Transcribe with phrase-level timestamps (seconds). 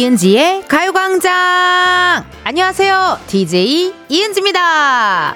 [0.00, 2.24] 이은지의 가요광장!
[2.42, 3.18] 안녕하세요.
[3.26, 5.34] DJ 이은지입니다.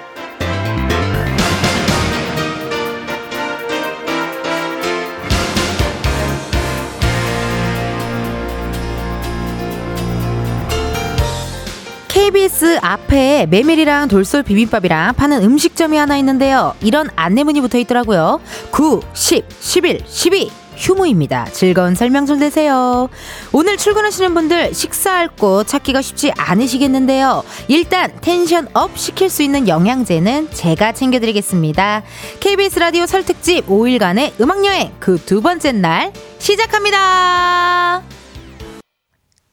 [12.07, 16.73] KBS 앞에 메밀이랑 돌솔 비빔밥이랑 파는 음식점이 하나 있는데요.
[16.81, 18.41] 이런 안내문이 붙어 있더라고요.
[18.71, 20.64] 9, 10, 11, 12.
[20.77, 21.45] 휴무입니다.
[21.51, 23.09] 즐거운 설명 좀 되세요.
[23.51, 27.43] 오늘 출근하시는 분들 식사할 곳 찾기가 쉽지 않으시겠는데요.
[27.67, 32.03] 일단 tension up 시킬 수 있는 영양제는 제가 챙겨드리겠습니다.
[32.39, 38.14] KBS 라디오 설 특집 5일간의 음악여행 그 두 번째 날 시작합니다.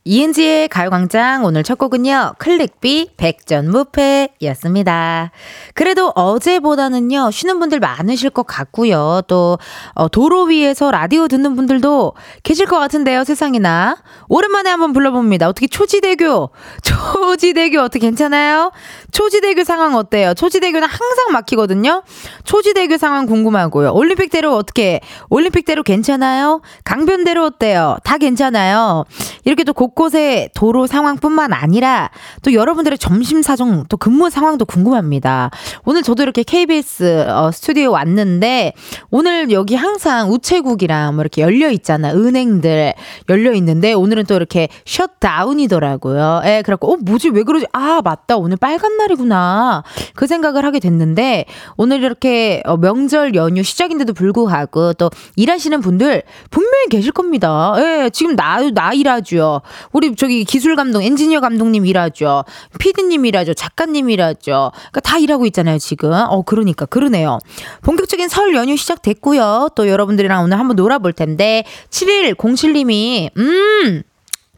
[0.05, 5.31] 이은지의 가요광장 오늘 첫 곡은요, 클릭비 백전무패였습니다.
[5.75, 9.22] 그래도 어제보다는요, 쉬는 분들 많으실 것 같고요.
[9.28, 9.61] 또,
[9.94, 13.98] 어, 도로 위에서 라디오 듣는 분들도 계실 것 같은데요, 세상에나.
[14.28, 15.48] 오랜만에 한번 불러봅니다.
[15.48, 16.50] 어떻게 초지대교,
[16.83, 18.72] 초지대교 어떻게 괜찮아요?
[19.12, 20.34] 초지대교 상황 어때요?
[20.34, 22.03] 초지대교는 항상 막히거든요?
[22.42, 23.92] 초지대교 상황 궁금하고요.
[23.92, 24.98] 올림픽대로 어떻게,
[25.31, 26.61] 올림픽대로 괜찮아요?
[26.83, 27.98] 강변대로 어때요?
[28.03, 29.05] 다 괜찮아요?
[29.44, 32.11] 이렇게 또 곳곳에 도로 상황뿐만 아니라
[32.43, 35.51] 또 여러분들의 점심 사정 또 근무 상황도 궁금합니다.
[35.84, 38.73] 오늘 저도 이렇게 KBS 어, 스튜디오 왔는데
[39.11, 42.12] 오늘 여기 항상 우체국이랑 뭐 이렇게 열려 있잖아.
[42.12, 42.95] 은행들
[43.29, 46.43] 열려 있는데 오늘은 또 이렇게 셧다운이더라고요.
[46.45, 47.67] 예, 그래갖고 어 뭐지 왜 그러지?
[47.73, 49.84] 아 맞다 오늘 빨간 날이구나
[50.15, 51.47] 그 생각을 하게 됐는데
[51.77, 57.75] 오늘 이렇게 어, 명절 연휴 시작인데도 불구하고 또 일하시는 분들 분명히 계실 겁니다.
[57.79, 59.62] 예, 지금 나, 나 일하죠.
[59.92, 62.44] 우리 저기 기술 감독, 엔지니어 감독님 일하죠.
[62.78, 63.55] 피디님 일하죠.
[63.55, 64.72] 작가님 일하죠.
[64.75, 66.12] 그러니까 다 일하고 있잖아요, 지금.
[66.12, 67.38] 어, 그러니까 그러네요.
[67.82, 69.71] 본격적인 설 연휴 시작됐고요.
[69.75, 74.03] 또 여러분들이랑 오늘 한번 놀아볼 텐데 7일 07님이 음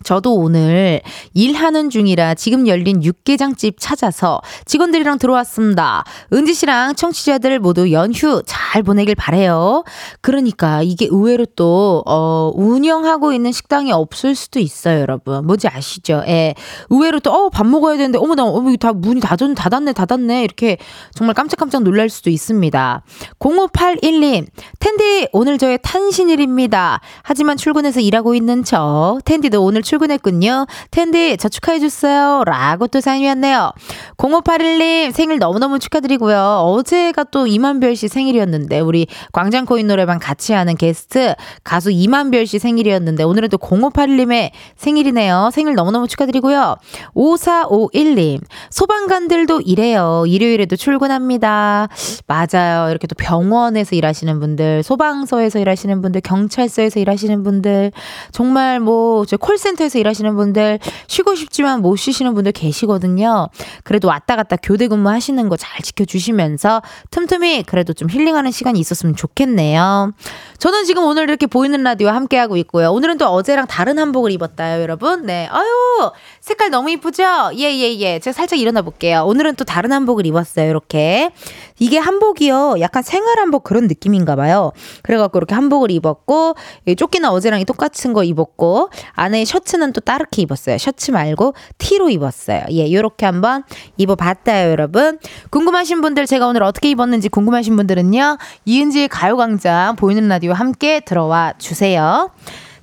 [0.05, 1.01] 저도 오늘
[1.33, 6.05] 일하는 중이라 지금 열린 육개장집 찾아서 직원들이랑 들어왔습니다.
[6.33, 9.85] 은지 씨랑 청취자들 모두 연휴 잘 보내길 바래요.
[10.21, 15.47] 그러니까 이게 의외로 또 어, 운영하고 있는 식당이 없을 수도 있어요, 여러분.
[15.47, 16.23] 뭔지 아시죠?
[16.27, 16.55] 예.
[16.91, 20.45] 의외로 또 어, 밥 먹어야 되는데 어머 나 어머 다 문이 닫았 닫았네, 닫았네.
[20.45, 20.77] 이렇게
[21.15, 23.03] 정말 깜짝깜짝 놀랄 수도 있습니다.
[23.39, 24.47] 0581님.
[24.79, 27.01] 텐디 오늘 저의 탄신일입니다.
[27.23, 30.67] 하지만 출근해서 일하고 있는 저 텐디도 오늘 출 출근했군요.
[30.91, 32.45] 텐디, 저 축하해줬어요.
[32.45, 33.73] 라고 또 사연이 왔네요.
[34.17, 36.63] 0581님, 생일 너무너무 축하드리고요.
[36.65, 43.23] 어제가 또 이만별 씨 생일이었는데, 우리 광장코인 노래방 같이 하는 게스트, 가수 이만별 씨 생일이었는데,
[43.23, 45.51] 오늘은 또 0581님의 생일이네요.
[45.53, 46.77] 생일 너무너무 축하드리고요.
[47.15, 48.41] 5451님,
[48.71, 50.25] 소방관들도 이래요.
[50.27, 51.89] 일요일에도 출근합니다.
[52.27, 52.91] 맞아요.
[52.91, 57.93] 이렇게 또 병원에서 일하시는 분들, 소방서에서 일하시는 분들, 경찰서에서 일하시는 분들,
[58.33, 63.49] 정말 뭐, 저 콜센터 콜센터에서 일하시는 분들 쉬고 싶지만 못 쉬시는 분들 계시거든요.
[63.83, 69.15] 그래도 왔다 갔다 교대 근무 하시는 거 잘 지켜주시면서 틈틈이 그래도 좀 힐링하는 시간이 있었으면
[69.17, 70.13] 좋겠네요.
[70.59, 72.91] 저는 지금 오늘 이렇게 보이는 라디오 함께하고 있고요.
[72.91, 75.27] 오늘은 또 어제랑 다른 한복을 입었다요, 여러분.
[75.27, 75.49] 네.
[75.51, 77.53] 아유, 색깔 너무 이쁘죠?
[77.55, 78.19] 예, 예, 예.
[78.19, 79.25] 제가 살짝 일어나 볼게요.
[79.27, 81.31] 오늘은 또 다른 한복을 입었어요, 이렇게.
[81.79, 82.77] 이게 한복이요.
[82.81, 84.73] 약간 생활 한복 그런 느낌인가 봐요.
[85.03, 86.55] 그래갖고 이렇게 한복을 입었고,
[86.97, 90.79] 조끼는 어제랑 똑같은 거 입었고, 안에 셔츠는 또 따르게 입었어요.
[90.79, 92.65] 셔츠 말고 티로 입었어요.
[92.71, 93.65] 예, 요렇게 한번
[93.97, 95.19] 입어봤다요, 여러분.
[95.51, 98.39] 궁금하신 분들 제가 오늘 어떻게 입었는지 궁금하신 분들은요.
[98.65, 102.31] 이은지의 가요광장 보이는 라디오 함께 들어와 주세요.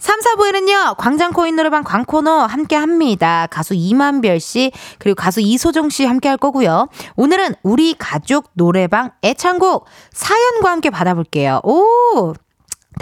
[0.02, 3.48] 3, 4부에는요, 광장코인 노래방 광코너 함께 합니다.
[3.52, 6.88] 가수 이만별 씨, 그리고 가수 이소정 씨 함께 할 거고요.
[7.18, 11.62] 오늘은 우리 가족 노래방 애창곡 사연과 함께 받아볼게요.
[11.64, 12.34] 오!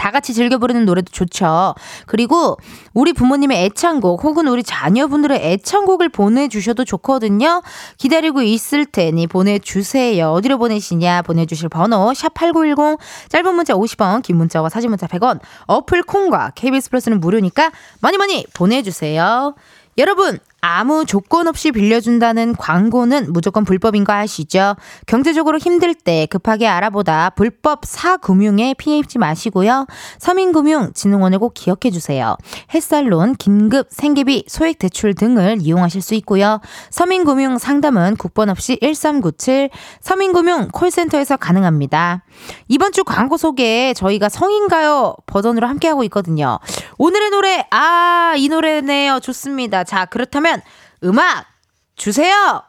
[0.00, 1.74] 다 같이 즐겨 부르는 노래도 좋죠.
[2.06, 2.56] 그리고
[2.94, 7.60] 우리 부모님의 애창곡 혹은 우리 자녀분들의 애창곡을 보내주셔도 좋거든요.
[7.98, 10.30] 기다리고 있을 테니 보내주세요.
[10.32, 12.98] 어디로 보내시냐 보내주실 번호 샵8910
[13.28, 17.70] 짧은 문자 50원 긴 문자와 사진 문자 100원 어플 콩과 KBS 플러스는 무료니까
[18.00, 19.54] 많이 많이 보내주세요.
[19.98, 24.76] 여러분 아무 조건 없이 빌려준다는 광고는 무조건 불법인 거 아시죠?
[25.06, 29.86] 경제적으로 힘들 때 급하게 알아보다 불법 사금융에 피해 입지 마시고요.
[30.18, 32.36] 서민금융진흥원을 꼭 기억해 주세요.
[32.74, 36.60] 햇살론, 긴급 생계비, 소액대출 등을 이용하실 수 있고요.
[36.90, 39.70] 서민금융 상담은 국번 없이 1397
[40.00, 42.24] 서민금융 콜센터에서 가능합니다.
[42.68, 46.58] 이번 주 광고 소개 저희가 성인가요 버전으로 함께하고 있거든요.
[46.98, 49.20] 오늘의 노래, 아, 이 노래네요.
[49.20, 49.84] 좋습니다.
[49.84, 50.62] 자, 그렇다면 그러면
[51.04, 51.46] 음악
[51.94, 52.62] 주세요.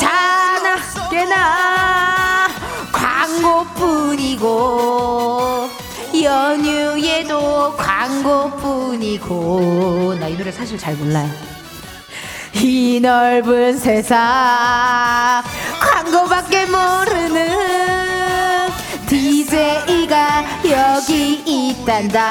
[0.00, 0.76] 자나
[1.10, 2.48] 깨나
[2.92, 4.26] 광고뿐이고
[6.22, 9.26] 연휴 하루에도 광고뿐이고.
[10.18, 11.30] 나 이 노래 사실 잘 몰라요.
[12.54, 15.42] 이 넓은 세상
[15.80, 17.56] 광고밖에 모르는
[19.06, 22.24] DJ가 여기 있단다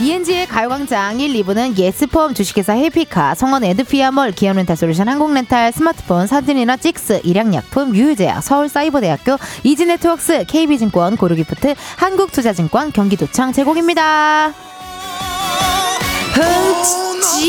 [0.00, 7.94] 이은지의 가요광장 1, 2부는 예스폼 주식회사 해피카, 성원 에드피아몰, 기업렌탈솔루션 한국렌탈, 스마트폰, 사진이나 찍스, 일양약품,
[7.94, 14.52] 유유제약, 서울사이버대학교, 이지네트웍스, KB증권, 고르기프트, 한국투자증권, 경기도청 제공입니다.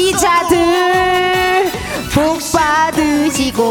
[0.06, 0.56] 흥지자들
[2.14, 3.66] 복 받으시고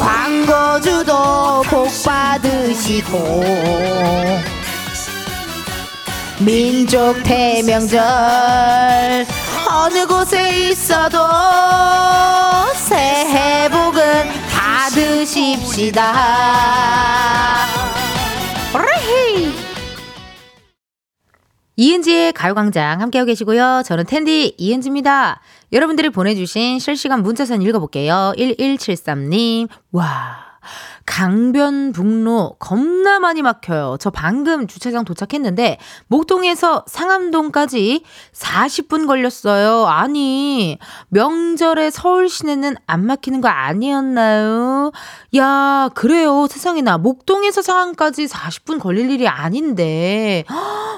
[0.00, 3.42] 광고주도 복 받으시고
[6.40, 8.00] 민족 대명절
[9.70, 11.18] 어느 곳에 있어도
[12.74, 14.02] 새해 복은
[14.50, 16.12] 받으십시다.
[21.76, 23.82] 이은지의 가요광장 함께하고 계시고요.
[23.84, 25.40] 저는 텐디 이은지입니다.
[25.72, 28.34] 여러분들이 보내주신 실시간 문자선 읽어볼게요.
[28.36, 30.52] 1173님, 와.
[31.12, 33.98] 강변북로 겁나 많이 막혀요.
[34.00, 35.76] 저 방금 주차장 도착했는데
[36.06, 39.84] 목동에서 상암동까지 40분 걸렸어요.
[39.84, 40.78] 아니
[41.08, 44.90] 명절에 서울 시내는 안 막히는 거 아니었나요?
[45.36, 50.44] 야 그래요 세상에나 목동에서 상암까지 40분 걸릴 일이 아닌데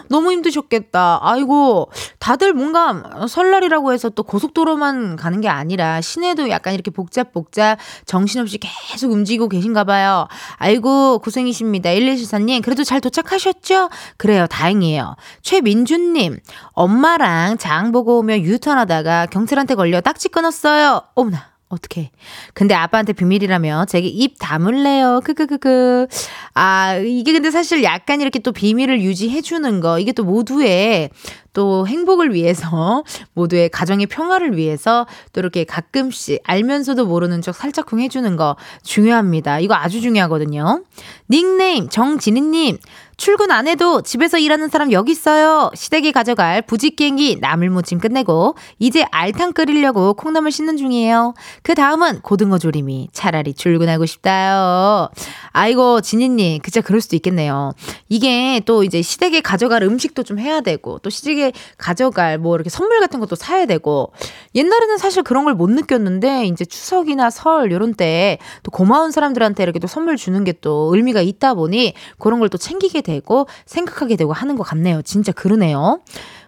[0.08, 1.18] 너무 힘드셨겠다.
[1.22, 1.90] 아이고
[2.20, 9.10] 다들 뭔가 설날이라고 해서 또 고속도로만 가는 게 아니라 시내도 약간 이렇게 복잡복잡 정신없이 계속
[9.10, 10.03] 움직이고 계신가 봐.
[10.04, 10.28] 봐요.
[10.56, 11.90] 아이고, 고생이십니다.
[11.90, 13.88] 1174님, 그래도 잘 도착하셨죠?
[14.18, 15.16] 그래요, 다행이에요.
[15.42, 16.38] 최민준님,
[16.72, 21.02] 엄마랑 장 보고 오며 유턴하다가 경찰한테 걸려 딱지 끊었어요.
[21.14, 21.53] 어머나.
[21.74, 22.10] 어떻게?
[22.54, 25.20] 근데 아빠한테 비밀이라며 제게 입 다물래요.
[25.24, 26.06] 크크크크.
[26.54, 31.10] 아, 이게 근데 사실 약간 이렇게 또 비밀을 유지해 주는 거 이게 또 모두의
[31.52, 33.04] 또 행복을 위해서
[33.34, 39.60] 모두의 가정의 평화를 위해서 또 이렇게 가끔씩 알면서도 모르는 척 살짝쿵 해주는 거 중요합니다.
[39.60, 40.82] 이거 아주 중요하거든요.
[41.30, 42.78] 닉네임 정진희님
[43.16, 45.70] 출근 안 해도 집에서 일하는 사람 여기 있어요.
[45.72, 51.34] 시댁이 가져갈 부직갱이 나물무침 끝내고 이제 알탕 끓이려고 콩나물 씻는 중이에요.
[51.62, 55.10] 그 다음은 고등어 조림이 차라리 출근하고 싶다요.
[55.52, 57.72] 아이고 진희님 그진짜 그럴 수도 있겠네요.
[58.08, 62.98] 이게 또 이제 시댁에 가져갈 음식도 좀 해야 되고 또 시댁에 가져갈 뭐 이렇게 선물
[62.98, 64.12] 같은 것도 사야 되고
[64.56, 69.78] 옛날에는 사실 그런 걸 못 느꼈는데 이제 추석이나 설 요런 때 또 고마운 사람들한테 이렇게
[69.78, 74.32] 또 선물 주는 게 또 의미가 있다 보니 그런 걸 또 챙기게 되고 생각하게 되고
[74.32, 75.02] 하는 것 같네요.
[75.02, 76.00] 진짜 그러네요.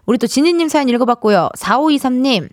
[0.04, 1.48] 우리 또 진희님 사연 읽어봤고요.
[1.56, 2.48] 4523님.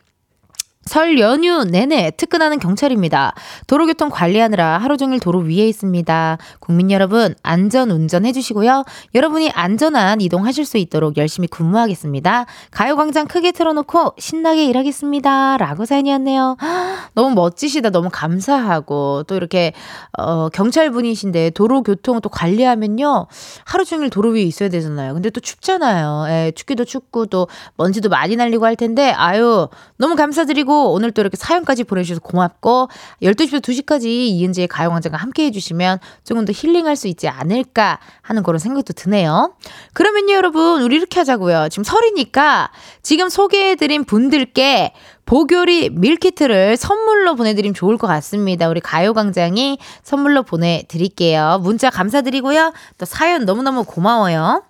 [0.85, 3.33] 설 연휴 내내 특근하는 경찰입니다.
[3.67, 6.37] 도로교통 관리하느라 하루 종일 도로 위에 있습니다.
[6.59, 8.83] 국민 여러분, 안전 운전해 주시고요.
[9.15, 12.45] 여러분이 안전한 이동하실 수 있도록 열심히 근무하겠습니다.
[12.71, 15.57] 가요광장 크게 틀어놓고 신나게 일하겠습니다.
[15.57, 16.57] 라고 사연이었네요.
[17.15, 17.89] 너무 멋지시다.
[17.91, 19.71] 너무 감사하고, 또 이렇게,
[20.17, 23.27] 어, 경찰분이신데 도로교통 또 관리하면요.
[23.65, 25.13] 하루 종일 도로 위에 있어야 되잖아요.
[25.13, 26.25] 근데 또 춥잖아요.
[26.29, 31.21] 예, 춥기도 춥고 또 먼지도 많이 날리고 할 텐데, 아유, 너무 감사드리고, 그리고 오늘 또
[31.21, 32.89] 이렇게 사연까지 보내주셔서 고맙고
[33.21, 38.93] 12시부터 2시까지 이은지의 가요광장과 함께 해주시면 조금 더 힐링할 수 있지 않을까 하는 그런 생각도
[38.93, 39.53] 드네요.
[39.93, 41.69] 그러면요 여러분 우리 이렇게 하자고요.
[41.69, 42.71] 지금 설이니까
[43.03, 44.93] 지금 소개해드린 분들께
[45.25, 48.67] 보교리 밀키트를 선물로 보내드리면 좋을 것 같습니다.
[48.67, 51.59] 우리 가요광장이 선물로 보내드릴게요.
[51.61, 52.73] 문자 감사드리고요.
[52.97, 54.63] 또 사연 너무너무 고마워요.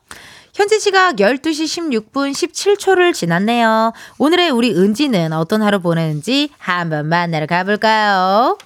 [0.53, 3.91] 현재 시각 12시 16분 17초를 지났네요.
[4.19, 8.57] 오늘의 우리 은지는 어떤 하루 보내는지 한 번 만나러 가볼까요?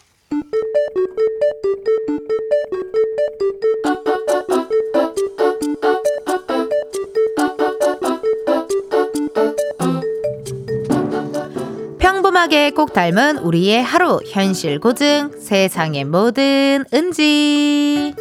[12.00, 18.14] 평범하게 꼭 닮은 우리의 하루 현실 고증 세상의 모든 은지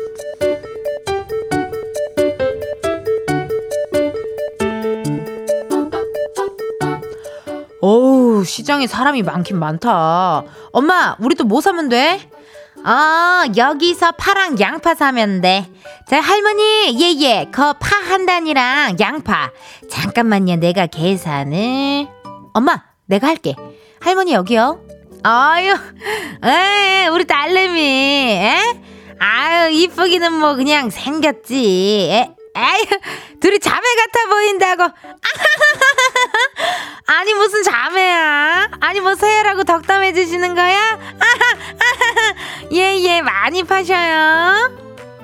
[8.56, 10.42] 시장에 사람이 많긴 많다.
[10.72, 12.18] 엄마, 우리 또 뭐 사면 돼?
[12.84, 15.66] 어, 여기서 파랑 양파 사면 돼.
[16.08, 17.48] 자, 할머니, 예, 예.
[17.52, 19.50] 그 파 한 단이랑 양파.
[19.90, 22.08] 잠깐만요, 내가 계산을.
[22.54, 23.54] 엄마, 내가 할게.
[24.00, 24.80] 할머니, 여기요.
[25.22, 25.74] 아유,
[26.44, 28.54] 에 우리 딸내미, 에?
[29.18, 32.08] 아유, 이쁘기는 뭐 그냥 생겼지.
[32.10, 32.35] 에?
[32.56, 32.86] 에이,
[33.38, 34.84] 둘이 자매 같아 보인다고.
[37.06, 38.70] 아니, 무슨 자매야?
[38.80, 40.98] 아니, 뭐 새해라고 덕담해 주시는 거야?
[42.72, 44.70] 예, 예, 많이 파셔요.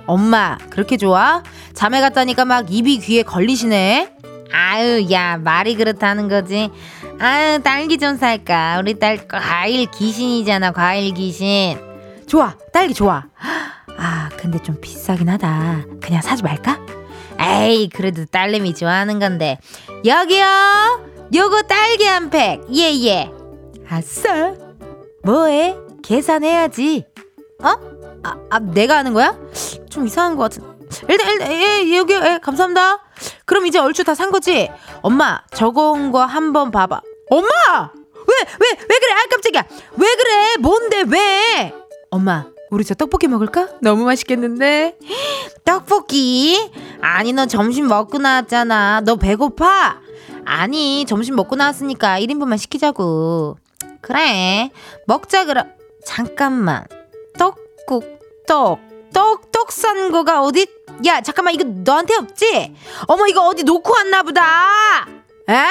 [0.07, 1.43] 엄마, 그렇게 좋아?
[1.73, 4.12] 자매 같다니까 막 입이 귀에 걸리시네.
[4.53, 6.71] 아유, 야, 말이 그렇다는 거지.
[7.19, 8.77] 아유, 딸기 좀 살까?
[8.81, 11.79] 우리 딸 과일 귀신이잖아, 과일 귀신.
[12.29, 13.25] 좋아, 딸기 좋아.
[13.97, 15.85] 아, 근데 좀 비싸긴 하다.
[16.03, 16.79] 그냥 사지 말까?
[17.43, 19.59] 에이, 그래도 딸내미 좋아하는 건데.
[20.05, 20.45] 여기요!
[21.35, 22.61] 요거 딸기 한 팩.
[22.75, 23.31] 예, 예.
[23.89, 24.55] 아싸.
[25.25, 25.77] 뭐해?
[26.03, 27.05] 계산해야지.
[27.63, 27.69] 어?
[28.25, 29.37] 아, 아, 내가 하는 거야?
[29.91, 30.65] 좀 이상한 것 같은.
[31.09, 33.03] 일단, 일단, 예, 여기, 예, 감사합니다.
[33.47, 34.71] 그럼 이제 얼추 다 산 거지?
[35.03, 37.01] 엄마, 저거 온 거 한 번 봐봐.
[37.31, 37.91] 엄마!
[38.29, 39.13] 왜, 왜, 왜 그래?
[39.15, 39.65] 아, 깜짝이야.
[39.97, 40.57] 왜 그래?
[40.61, 41.73] 뭔데, 왜?
[42.11, 43.69] 엄마, 우리 저 떡볶이 먹을까?
[43.83, 44.97] 너무 맛있겠는데?
[45.62, 46.71] 떡볶이?
[47.02, 49.02] 아니, 너 점심 먹고 나왔잖아.
[49.05, 50.00] 너 배고파?
[50.47, 53.59] 아니, 점심 먹고 나왔으니까 1인분만 시키자고.
[54.00, 54.71] 그래.
[55.07, 55.71] 먹자, 그럼.
[56.07, 56.87] 잠깐만.
[57.38, 58.81] 떡국, 떡.
[59.12, 60.67] 떡, 떡 산 거가 어디?
[61.05, 62.75] 야, 잠깐만, 이거 너한테 없지?
[63.07, 64.43] 어머, 이거 어디 놓고 왔나 보다!
[65.50, 65.67] 에?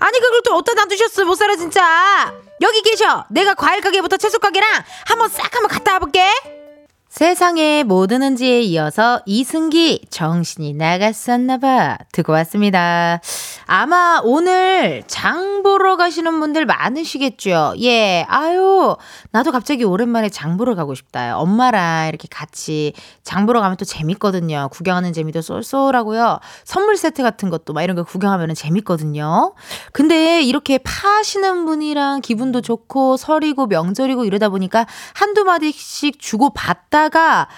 [0.00, 2.32] 아니, 그걸 또 어디다 놔두셨어, 못 살아, 진짜!
[2.60, 3.24] 여기 계셔!
[3.30, 4.68] 내가 과일 가게부터 채소 가게랑
[5.06, 6.22] 한번 싹 한번 갔다 와볼게!
[7.18, 13.20] 세상에 뭐 드는지에 이어서 이승기 정신이 나갔었나봐 듣고 왔습니다.
[13.66, 17.74] 아마 오늘 장 보러 가시는 분들 많으시겠죠.
[17.82, 18.96] 예, 아유
[19.32, 21.36] 나도 갑자기 오랜만에 장 보러 가고 싶다.
[21.38, 22.92] 엄마랑 이렇게 같이
[23.24, 24.68] 장 보러 가면 또 재밌거든요.
[24.70, 26.38] 구경하는 재미도 쏠쏠하고요.
[26.62, 29.54] 선물 세트 같은 것도 막 이런 거 구경하면 재밌거든요.
[29.90, 37.48] 근데 이렇게 파시는 분이랑 기분도 좋고 설이고 명절이고 이러다 보니까 한두 마디씩 주고 받다 하다가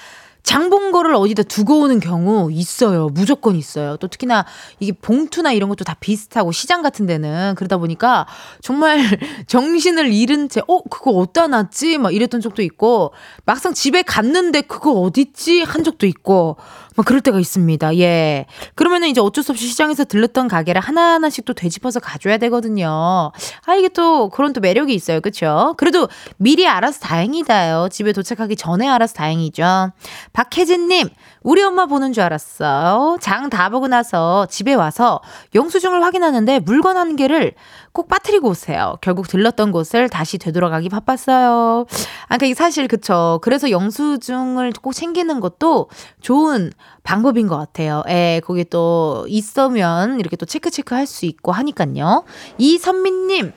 [0.42, 3.09] 장본 거를 어디다 두고 오는 경우 있어요.
[3.09, 3.99] 무조건 있어요.
[3.99, 4.47] 또 특히나
[4.80, 8.26] 이게 봉투나 이런 것도 다 비슷하고 시장 같은 데는 그러다 보니까
[8.62, 9.00] 정말
[9.47, 11.99] 정신을 잃은 채, 어, 그거 어디다 놨지?
[11.99, 13.12] 막 이랬던 적도 있고
[13.45, 15.62] 막상 집에 갔는데 그거 어딨지?
[15.62, 16.57] 한 적도 있고
[16.97, 17.97] 막 그럴 때가 있습니다.
[17.99, 18.47] 예.
[18.75, 23.32] 그러면은 이제 어쩔 수 없이 시장에서 들렀던 가게를 하나하나씩 또 되짚어서 가줘야 되거든요.
[23.66, 25.20] 아, 이게 또 그런 또 매력이 있어요.
[25.20, 25.75] 그쵸?
[25.76, 27.88] 그래도 미리 알아서 다행이다요.
[27.90, 29.92] 집에 도착하기 전에 알아서 다행이죠.
[30.32, 31.09] 박혜진님,
[31.42, 33.16] 우리 엄마 보는 줄 알았어.
[33.20, 35.20] 장 다 보고 나서 집에 와서
[35.54, 37.52] 영수증을 확인하는데 물건 한 개를
[37.92, 38.97] 꼭 빠뜨리고 오세요.
[39.00, 41.87] 결국 들렀던 곳을 다시 되돌아가기 바빴어요.
[42.28, 43.40] 아, 그러니까 사실 그쵸.
[43.42, 45.88] 그래서 영수증을 꼭 챙기는 것도
[46.20, 46.70] 좋은
[47.02, 48.02] 방법인 것 같아요.
[48.09, 52.25] 예, 거기 또 있으면 이렇게 또 체크체크 할 수 있고 하니까요.
[52.59, 53.52] 이선미님,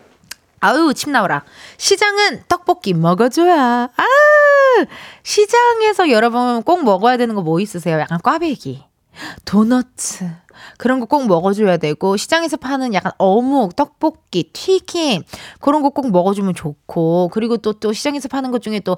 [0.66, 1.44] 아유, 침 나오라.
[1.78, 3.90] 시장은 떡볶이 먹어줘야.
[3.96, 4.06] 아!
[5.24, 8.00] 시장에서 여러분 꼭 먹어야 되는 거 뭐 있으세요?
[8.00, 8.82] 약간 꽈배기,
[9.44, 10.30] 도너츠,
[10.78, 15.22] 그런 거 꼭 먹어줘야 되고 시장에서 파는 약간 어묵, 떡볶이, 튀김
[15.60, 18.98] 그런 거 꼭 먹어주면 좋고 그리고 또또 시장에서 파는 것 중에 또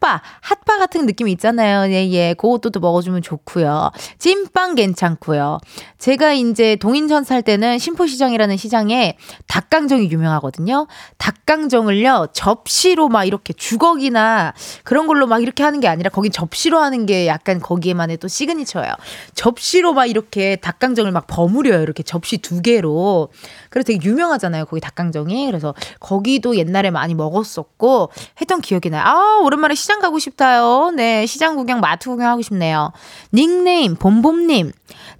[0.00, 1.92] 핫바, 핫바 같은 느낌이 있잖아요.
[1.92, 2.34] 예, 예.
[2.34, 3.90] 그것도 또 먹어주면 좋고요.
[4.18, 5.58] 찐빵 괜찮고요.
[5.98, 9.16] 제가 이제 동인천 살 때는 신포시장이라는 시장에
[9.46, 10.86] 닭강정이 유명하거든요.
[11.18, 14.54] 닭강정을요 접시로 막 이렇게 주걱이나
[14.84, 18.92] 그런 걸로 막 이렇게 하는 게 아니라 거긴 접시로 하는 게 약간 거기에만의 또 시그니처예요.
[19.34, 21.80] 접시로 막 이렇게 닭강정을 막 버무려요.
[21.82, 23.30] 이렇게 접시 두 개로.
[23.70, 24.66] 그래서 되게 유명하잖아요.
[24.66, 25.46] 거기 닭강정이.
[25.46, 28.10] 그래서 거기도 옛날에 많이 먹었었고
[28.40, 29.02] 했던 기억이 나요.
[29.06, 30.92] 아, 오랜만에 시장 가고 싶다요.
[30.94, 32.92] 네, 시장 구경, 마트 구경 하고 싶네요.
[33.32, 34.72] 닉네임, 봄봄님.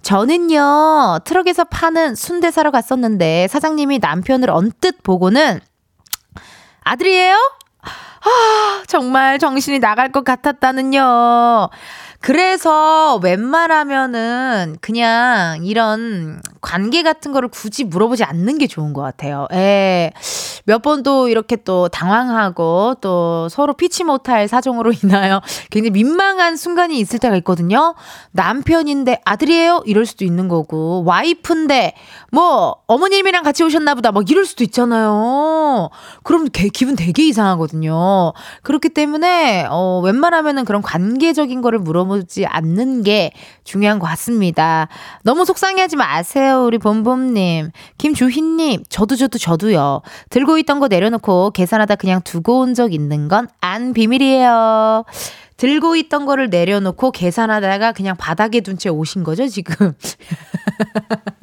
[0.03, 5.59] 저는요, 트럭에서 파는 순대 사러 갔었는데 사장님이 남편을 언뜻 보고는
[6.83, 7.35] 아들이에요?
[7.81, 11.69] 아, 정말 정신이 나갈 것 같았다는요.
[12.21, 19.47] 그래서 웬만하면은 그냥 이런 관계 같은 거를 굳이 물어보지 않는 게 좋은 것 같아요.
[19.53, 20.11] 예.
[20.65, 27.19] 몇 번도 이렇게 또 당황하고 또 서로 피치 못할 사정으로 인하여 굉장히 민망한 순간이 있을
[27.19, 27.95] 때가 있거든요.
[28.31, 29.83] 남편인데 아들이에요?
[29.85, 31.93] 이럴 수도 있는 거고, 와이프인데
[32.31, 35.89] 뭐 어머님이랑 같이 오셨나 보다 막 이럴 수도 있잖아요.
[36.23, 38.33] 그럼 개, 기분 되게 이상하거든요.
[38.63, 43.31] 그렇기 때문에 어, 웬만하면은 그런 관계적인 거를 물어보 지 않는 게
[43.63, 44.87] 중요한 것 같습니다.
[45.23, 47.71] 너무 속상해하지 마세요, 우리 봄봄님.
[47.97, 50.01] 김주희님, 저도 저도 저도요.
[50.29, 55.03] 들고 있던 거 내려놓고 계산하다 그냥 두고 온 적 있는 건 안 비밀이에요.
[55.57, 59.93] 들고 있던 거를 내려놓고 계산하다가 그냥 바닥에 둔 채 오신 거죠, 지금?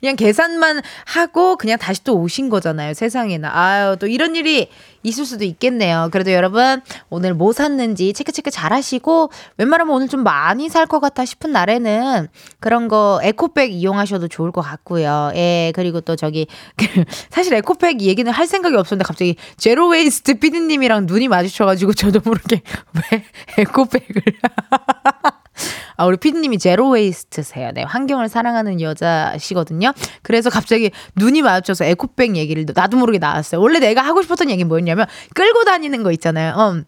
[0.00, 3.50] 그냥 계산만 하고 그냥 다시 또 오신 거잖아요, 세상에나.
[3.52, 4.68] 아유, 또 이런 일이
[5.02, 6.08] 있을 수도 있겠네요.
[6.10, 11.24] 그래도 여러분, 오늘 뭐 샀는지 체크체크 잘 하시고, 웬만하면 오늘 좀 많이 살 것 같아
[11.24, 12.28] 싶은 날에는
[12.60, 15.32] 그런 거 에코백 이용하셔도 좋을 것 같고요.
[15.34, 16.46] 예, 그리고 또 저기,
[17.30, 22.62] 사실 에코백 얘기는 할 생각이 없었는데 갑자기 zero waste 피디님이랑 눈이 마주쳐가지고 저도 모르게
[23.12, 23.24] 왜
[23.58, 24.22] 에코백을.
[25.96, 27.72] 아, 우리 피디님이 zero waste세요.
[27.72, 29.92] 네, 환경을 사랑하는 여자시거든요.
[30.22, 33.60] 그래서 갑자기 눈이 마주쳐서 에코백 얘기를 나도 모르게 나왔어요.
[33.60, 36.54] 원래 내가 하고 싶었던 얘기는 뭐였냐면 끌고 다니는 거 있잖아요.
[36.56, 36.82] 어.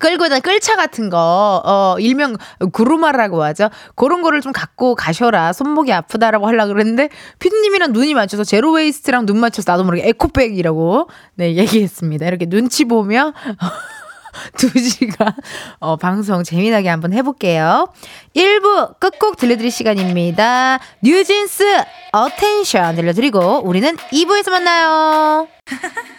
[0.00, 2.36] 끌고 다 끌차 같은 거, 어, 일명
[2.72, 3.68] 구루마라고 하죠.
[3.96, 5.52] 그런 거를 좀 갖고 가셔라.
[5.52, 7.08] 손목이 아프다라고 하려고 그랬는데,
[7.38, 12.26] 피디님이랑 눈이 맞춰서 zero waste랑 눈 맞춰서 나도 모르게 에코백이라고, 네, 얘기했습니다.
[12.26, 13.32] 이렇게 눈치 보며,
[14.56, 15.32] 두 시간,
[15.78, 17.92] 어, 방송 재미나게 한번 해볼게요.
[18.34, 20.78] 1부 끝곡 들려드릴 시간입니다.
[21.02, 21.64] 뉴진스,
[22.12, 25.48] Attention 들려드리고, 우리는 2부에서 만나요.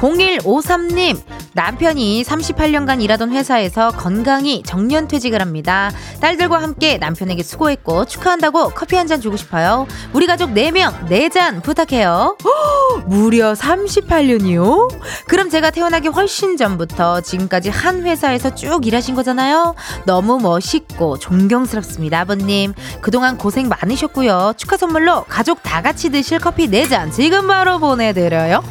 [0.00, 1.18] 0153님,
[1.54, 5.90] 남편이 38년간 일하던 회사에서 건강히 정년 퇴직을 합니다.
[6.20, 9.86] 딸들과 함께 남편에게 수고했고 축하한다고 커피 한 잔 주고 싶어요.
[10.12, 12.36] 우리 가족 4명, 4잔 부탁해요.
[12.44, 14.92] 허, 무려 38년이요?
[15.28, 19.76] 그럼 제가 태어나기 훨씬 전부터 지금까지 한 회사에서 쭉 일하신 거잖아요.
[20.06, 22.74] 너무 멋있고 존경스럽습니다, 아버님.
[23.00, 24.54] 그동안 고생 많으셨고요.
[24.56, 28.64] 축하 선물로 가족 다 같이 드실 커피 4잔 지금 바로 보내드려요.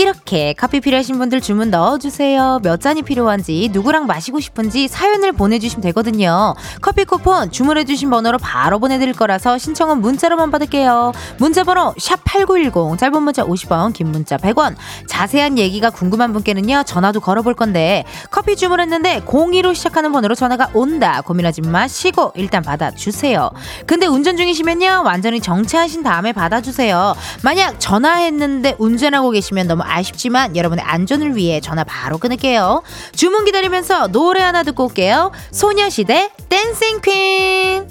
[0.00, 2.60] 이렇게 커피 필요하신 분들 주문 넣어주세요.
[2.62, 6.54] 몇 잔이 필요한지, 누구랑 마시고 싶은지 사연을 보내주시면 되거든요.
[6.80, 11.12] 커피 쿠폰 주문해주신 번호로 바로 보내드릴 거라서 신청은 문자로만 받을게요.
[11.36, 14.74] 문자번호 샵8910, 짧은 문자 50원, 긴 문자 100원.
[15.06, 21.20] 자세한 얘기가 궁금한 분께는요, 전화도 걸어볼 건데, 커피 주문했는데 02로 시작하는 번호로 전화가 온다.
[21.20, 23.50] 고민하지 마시고 일단 받아주세요.
[23.84, 27.14] 근데 운전 중이시면요, 완전히 정차하신 다음에 받아주세요.
[27.44, 32.82] 만약 전화했는데 운전하고 계시면 너무 아쉽지만 여러분의 안전을 위해 전화 바로 끊을게요.
[33.14, 35.32] 주문 기다리면서 노래 하나 듣고 올게요.
[35.50, 37.88] 소녀시대 Dancing Queen.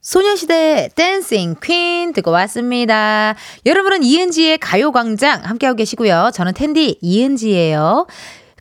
[0.00, 3.34] 소녀시대 Dancing Queen 듣고 왔습니다.
[3.64, 6.30] 여러분은 이은지의 가요광장 함께하고 계시고요.
[6.32, 8.06] 저는 은디 이은지예요.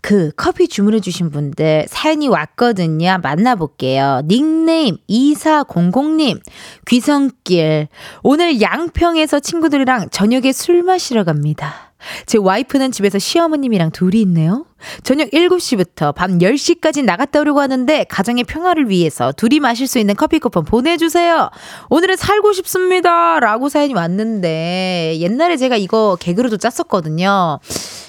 [0.01, 3.17] 그 커피 주문해주신 분들 사연이 왔거든요.
[3.23, 4.21] 만나볼게요.
[4.25, 6.39] 닉네임 2400님,
[6.85, 7.87] 귀성길.
[8.21, 11.94] 오늘 양평에서 친구들이랑 저녁에 술 마시러 갑니다.
[12.25, 14.65] 제 와이프는 집에서 시어머님이랑 둘이 있네요.
[15.03, 20.39] 저녁 7시부터 밤 10시까지 나갔다 오려고 하는데 가정의 평화를 위해서 둘이 마실 수 있는 커피
[20.39, 21.49] 쿠폰 보내주세요.
[21.89, 23.39] 오늘은 살고 싶습니다.
[23.39, 27.59] 라고 사연이 왔는데 옛날에 제가 이거 개그로도 짰었거든요.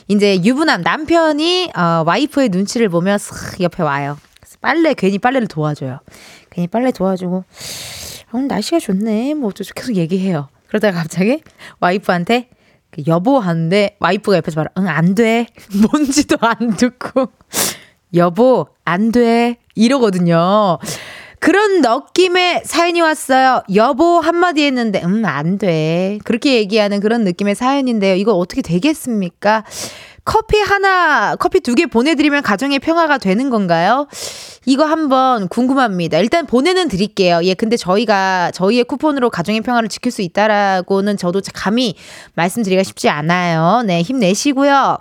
[0.08, 4.18] 이제 유부남 남편이 어, 와이프의 눈치를 보며 싹 옆에 와요.
[4.60, 6.00] 빨래 괜히 빨래를 도와줘요.
[6.50, 7.44] 괜히 빨래 도와주고
[8.32, 9.34] 어, 날씨가 좋네.
[9.34, 10.48] 뭐 어쩌고 계속 얘기해요.
[10.68, 11.40] 그러다가 갑자기
[11.80, 12.55] 와이프한테 그
[13.06, 15.46] 여보 하는데 와이프가 옆에서 말아 응안 돼.
[15.90, 17.30] 뭔지도 안 듣고
[18.14, 19.56] 여보 안 돼.
[19.74, 20.78] 이러거든요.
[21.38, 23.62] 그런 느낌의 사연이 왔어요.
[23.74, 26.18] 여보 한마디 했는데, 음, 안 돼.
[26.24, 28.14] 그렇게 얘기하는 그런 느낌의 사연인데요.
[28.14, 29.64] 이거 어떻게 되겠습니까?
[30.26, 34.08] 커피 하나, 커피 두 개 보내드리면 가정의 평화가 되는 건가요?
[34.66, 36.18] 이거 한번 궁금합니다.
[36.18, 37.40] 일단 보내는 드릴게요.
[37.44, 41.94] 예, 근데 저희가 저희의 쿠폰으로 가정의 평화를 지킬 수 있다라고는 저도 감히
[42.34, 43.82] 말씀드리기가 쉽지 않아요.
[43.86, 44.98] 네, 힘내시고요.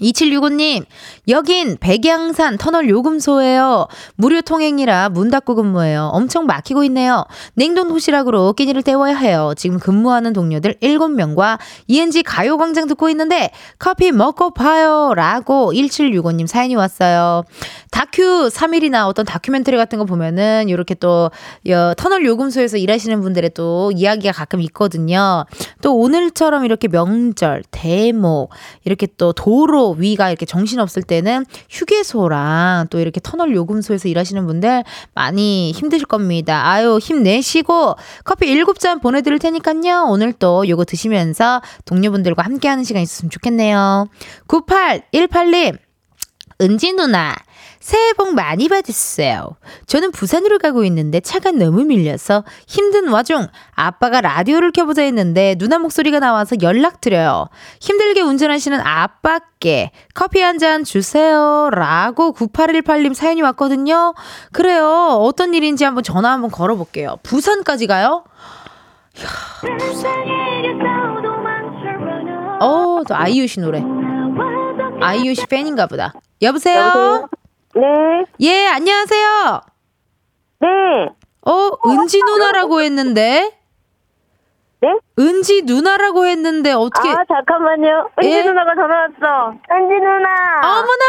[0.00, 0.84] 2765님,
[1.28, 3.86] 여긴 백양산 터널 요금소예요.
[4.16, 6.10] 무료 통행이라 문 닫고 근무해요.
[6.12, 7.24] 엄청 막히고 있네요.
[7.54, 9.52] 냉동 도시락으로 끼니를 때워야 해요.
[9.56, 15.12] 지금 근무하는 동료들 7명과 ENG 가요광장 듣고 있는데 커피 먹고 봐요.
[15.14, 17.44] 라고 1765님 사연이 왔어요.
[17.90, 21.30] 다큐 3일이나 어떤 다큐멘터리 같은 거 보면은 이렇게 또
[21.96, 25.44] 터널 요금소에서 일하시는 분들의 또 이야기가 가끔 있거든요.
[25.82, 28.50] 또 오늘처럼 이렇게 명절, 대목,
[28.84, 35.72] 이렇게 또 도로 위가 이렇게 정신없을 때는 휴게소랑 또 이렇게 터널 요금소에서 일하시는 분들 많이
[35.72, 36.66] 힘드실 겁니다.
[36.66, 40.06] 아유, 힘내시고 커피 7잔 보내드릴 테니까요.
[40.08, 44.08] 오늘 또 요거 드시면서 동료분들과 함께하는 시간 있었으면 좋겠네요.
[44.46, 45.78] 9818님,
[46.60, 47.34] 은지 누나.
[47.88, 49.56] 새해 복 많이 받으세요.
[49.86, 56.18] 저는 부산으로 가고 있는데 차가 너무 밀려서 힘든 와중 아빠가 라디오를 켜보자 했는데 누나 목소리가
[56.20, 57.48] 나와서 연락드려요.
[57.80, 61.70] 힘들게 운전하시는 아빠께 커피 한 잔 주세요.
[61.72, 64.12] 라고 9818님 사연이 왔거든요.
[64.52, 65.16] 그래요.
[65.22, 67.16] 어떤 일인지 한번 전화 한번 걸어볼게요.
[67.22, 68.24] 부산까지 가요?
[69.16, 70.12] 이야, 부산.
[72.60, 73.82] 어, 또 아이유 씨 노래.
[75.00, 76.12] 아이유 씨 팬인가 보다.
[76.42, 76.80] 여보세요?
[76.80, 77.28] 여보세요?
[77.78, 79.60] 네, 예, 안녕하세요.
[80.60, 80.68] 네,
[81.46, 83.56] 어, 은지 누나라고 했는데?
[84.80, 84.88] 네?
[85.18, 88.10] 은지 누나라고 했는데 어떻게 아, 잠깐만요.
[88.18, 88.42] 은지 예?
[88.42, 89.50] 누나가 전화 왔어.
[89.52, 90.28] 은지 누나.
[90.62, 91.04] 어머나!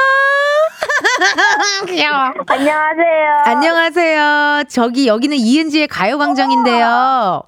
[1.87, 2.33] 귀여워.
[2.47, 3.41] 안녕하세요.
[3.45, 4.63] 안녕하세요.
[4.69, 7.43] 저기 여기는 이은지의 가요 광장인데요.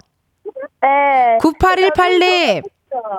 [0.82, 1.38] 네.
[1.40, 2.62] 9818님,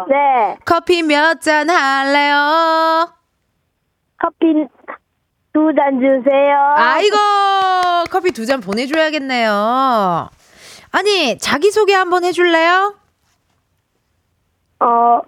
[0.09, 0.57] 네.
[0.65, 3.09] 커피 몇 잔 할래요?
[4.21, 4.53] 커피
[5.53, 6.57] 두 잔 주세요.
[6.75, 7.15] 아이고,
[8.09, 10.29] 커피 두 잔 보내줘야겠네요.
[10.91, 12.95] 아니, 자기소개 한번 해줄래요?
[14.79, 15.21] 어,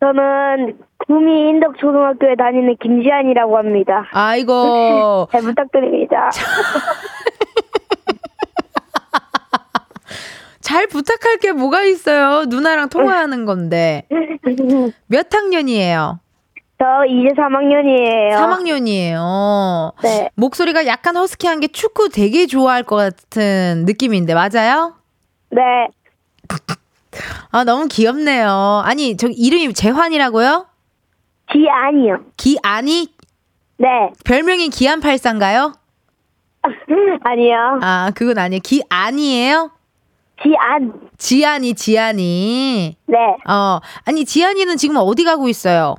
[0.00, 4.08] 저는 구미 인덕초등학교에 다니는 김지안이라고 합니다.
[4.12, 6.30] 아이고, 잘 부탁드립니다.
[10.60, 12.44] 잘 부탁할 게 뭐가 있어요?
[12.46, 14.06] 누나랑 통화하는 건데.
[15.06, 16.20] 몇 학년이에요?
[16.82, 18.32] 저 이제 3학년이에요.
[18.32, 19.92] 3학년이에요.
[20.02, 20.30] 네.
[20.34, 24.96] 목소리가 약간 허스키한 게 축구 되게 좋아할 것 같은 느낌인데, 맞아요?
[25.50, 25.60] 네.
[27.52, 28.82] 아, 너무 귀엽네요.
[28.84, 30.66] 아니, 저 이름이 재환이라고요?
[31.52, 32.16] 지안이요.
[32.36, 33.06] 기안이?
[33.76, 33.88] 네.
[34.24, 35.74] 별명이 기안팔사인가요?
[37.22, 37.78] 아니요.
[37.80, 38.60] 아, 그건 아니에요.
[38.60, 39.70] 기안이에요?
[40.42, 40.92] 지안.
[41.16, 42.96] 지안이, 지안이.
[43.06, 43.16] 네.
[43.48, 45.94] 어, 아니, 지안이는 지금 어디 가고 있어요?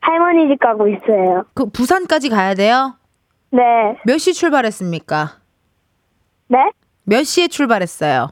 [0.00, 1.44] 할머니 집 가고 있어요.
[1.54, 2.96] 그 부산까지 가야 돼요?
[3.50, 3.60] 네.
[4.04, 5.38] 몇 시 출발했습니까?
[6.48, 6.58] 네?
[7.04, 8.28] 몇 시에 출발했어요?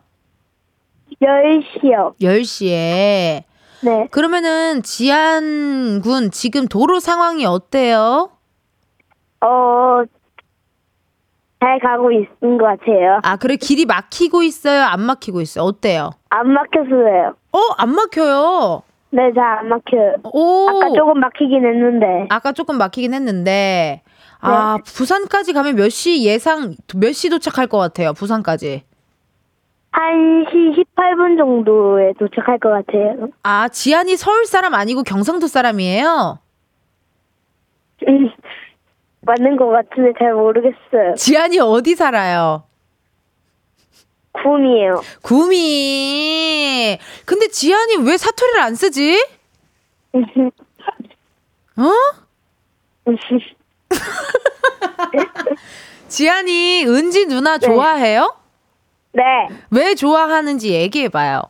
[1.20, 2.14] 10시요.
[2.20, 3.42] 10시에.
[3.80, 4.08] 네.
[4.10, 8.30] 그러면은 지안군 지금 도로 상황이 어때요?
[9.40, 10.02] 어,
[11.60, 13.20] 잘 가고 있는 것 같아요.
[13.22, 14.82] 아, 그래 길이 막히고 있어요?
[14.82, 15.64] 안 막히고 있어요?
[15.64, 16.10] 어때요?
[16.30, 17.34] 안 막혔어요.
[17.52, 18.82] 어, 안 막혀요.
[19.10, 20.14] 네, 잘 안 막혀요.
[20.32, 20.68] 오.
[20.68, 22.26] 아까 조금 막히긴 했는데.
[22.30, 24.02] 아까 조금 막히긴 했는데.
[24.40, 28.12] 아, 부산까지 가면 몇 시 예상 몇 시 도착할 것 같아요?
[28.12, 28.84] 부산까지.
[29.92, 33.28] 1시 18분 정도에 도착할 것 같아요.
[33.42, 36.38] 아, 지안이 서울 사람 아니고 경상도 사람이에요?
[38.06, 38.30] 음,
[39.22, 41.14] 맞는 것 같은데 잘 모르겠어요.
[41.16, 42.62] 지안이 어디 살아요?
[44.42, 45.00] 굼이에요.
[45.22, 46.98] 구미.
[47.24, 49.24] 근데 지안이 왜 사투리를 안 쓰지?
[51.78, 51.90] 어?
[56.08, 58.34] 지안이 은지 누나 좋아해요?
[59.12, 59.22] 네.
[59.70, 61.42] 왜 좋아하는지 얘기해봐요.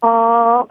[0.00, 0.64] 어,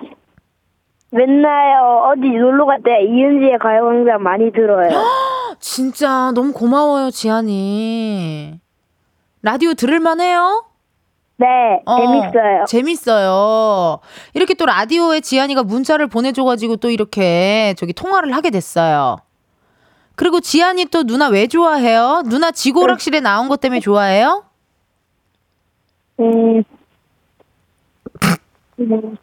[1.11, 4.89] 맨날 어, 어디 놀러 갈 때 이은지의 가요광장 많이 들어요.
[5.59, 8.59] 진짜 너무 고마워요, 지안이.
[9.43, 10.65] 라디오 들을만 해요?
[11.35, 11.47] 네,
[11.85, 12.65] 어, 재밌어요.
[12.65, 13.99] 재밌어요.
[14.33, 19.17] 이렇게 또 라디오에 지안이가 문자를 보내줘가지고 또 이렇게 저기 통화를 하게 됐어요.
[20.15, 22.23] 그리고 지안이 또 누나 왜 좋아해요?
[22.27, 24.45] 누나 지고락실에 나온 것 때문에 좋아해요?
[26.21, 26.63] 음.
[28.79, 29.17] 음.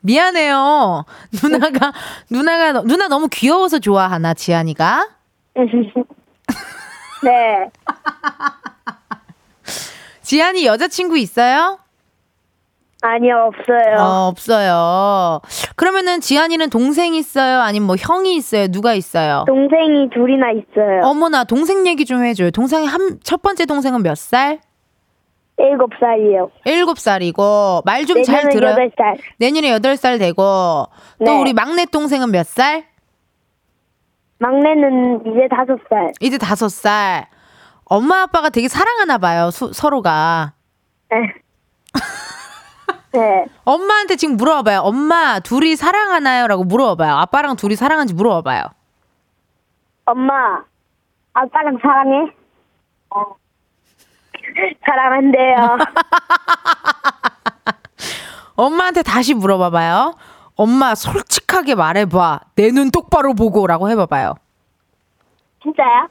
[0.00, 1.04] 미안해요.
[1.42, 1.92] 누나가,
[2.30, 5.08] 누나가, 너- 누나 너무 귀여워서 좋아하나, 지안이가?
[7.24, 7.70] 네.
[10.24, 11.78] 지안이 여자친구 있어요?
[13.02, 13.96] 아니요, 없어요.
[13.98, 15.40] 어, 없어요.
[15.76, 17.60] 그러면은 지안이는 동생 있어요?
[17.60, 18.68] 아니면 뭐 형이 있어요?
[18.68, 19.44] 누가 있어요?
[19.46, 21.02] 동생이 둘이나 있어요.
[21.02, 22.50] 어머나, 동생 얘기 좀 해줘요.
[22.50, 24.60] 동생이 한, 첫 번째 동생은 몇 살?
[25.58, 26.50] 일곱 살이요.
[26.64, 28.72] 일곱 살이고, 말 좀 잘 들어요.
[28.72, 29.16] 여덟 살.
[29.38, 30.42] 내년에 여덟 살 되고,
[31.18, 31.38] 또 네.
[31.38, 32.86] 우리 막내 동생은 몇 살?
[34.38, 36.12] 막내는 이제 다섯 살.
[36.20, 37.26] 이제 다섯 살.
[37.94, 40.52] 엄마 아빠가 되게 사랑하나 봐요, 수- 서로가.
[41.10, 41.16] 네.
[43.12, 43.46] 네.
[43.64, 44.80] 엄마한테 지금 물어봐요.
[44.80, 46.48] 엄마, 둘이 사랑하나요?
[46.48, 47.14] 라고 물어봐요.
[47.14, 48.64] 아빠랑 둘이 사랑한지 물어봐요.
[50.06, 50.34] 엄마,
[51.34, 52.32] 아빠랑 사랑해?
[53.10, 53.22] 어.
[54.84, 55.78] 사랑한대요.
[58.56, 60.14] 엄마한테 다시 물어봐봐요.
[60.56, 62.40] 엄마, 솔직하게 말해봐.
[62.56, 64.34] 내 눈 똑바로 보고 라고 해봐봐요.
[65.62, 66.08] 진짜요?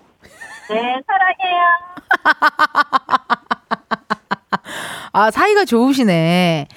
[0.73, 1.63] 네, 사랑해요.
[5.13, 6.67] 아, 사이가 좋으시네.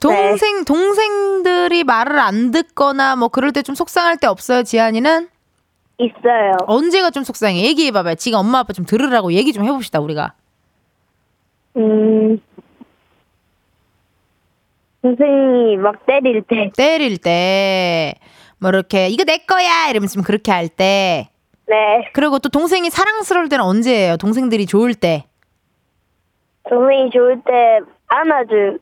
[0.00, 5.28] 동생, 동생들이 말을 안 듣거나 뭐 그럴 때 좀 속상할 때 없어요, 지안이는?
[5.98, 6.52] 있어요.
[6.66, 7.58] 언제가 좀 속상해?
[7.62, 8.16] 얘기해봐봐요.
[8.16, 10.34] 지금 엄마 아빠 좀 들으라고 얘기 좀 해봅시다 우리가.
[11.78, 12.38] 음,
[15.02, 16.70] 선생님이 막 때릴 때.
[16.76, 18.14] 때릴 때,
[18.58, 21.30] 뭐 이렇게 이거 내 거야 이러면서 좀 그렇게 할 때.
[21.68, 22.08] 네.
[22.12, 24.16] 그리고 또 동생이 사랑스러울 때는 언제예요?
[24.18, 25.26] 동생들이 좋을 때.
[26.68, 27.52] 선생님이 좋을 때
[28.08, 28.78] 안아줄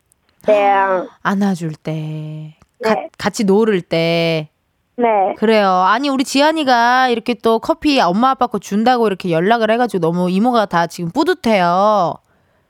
[0.46, 2.56] 때랑, 안아줄 때.
[2.82, 3.08] 가- 네.
[3.18, 4.48] 같이 놀을 때.
[4.96, 5.04] 네.
[5.38, 5.68] 그래요.
[5.68, 10.66] 아니, 우리 지한이가 이렇게 또 커피 엄마 아빠 거 준다고 이렇게 연락을 해가지고 너무 이모가
[10.66, 12.14] 다 지금 뿌듯해요.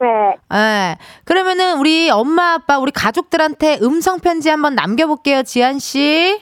[0.00, 0.08] 네.
[0.56, 0.96] 예.
[1.24, 6.40] 그러면은 우리 엄마 아빠, 우리 가족들한테 음성 편지 한번 남겨볼게요, 지한씨.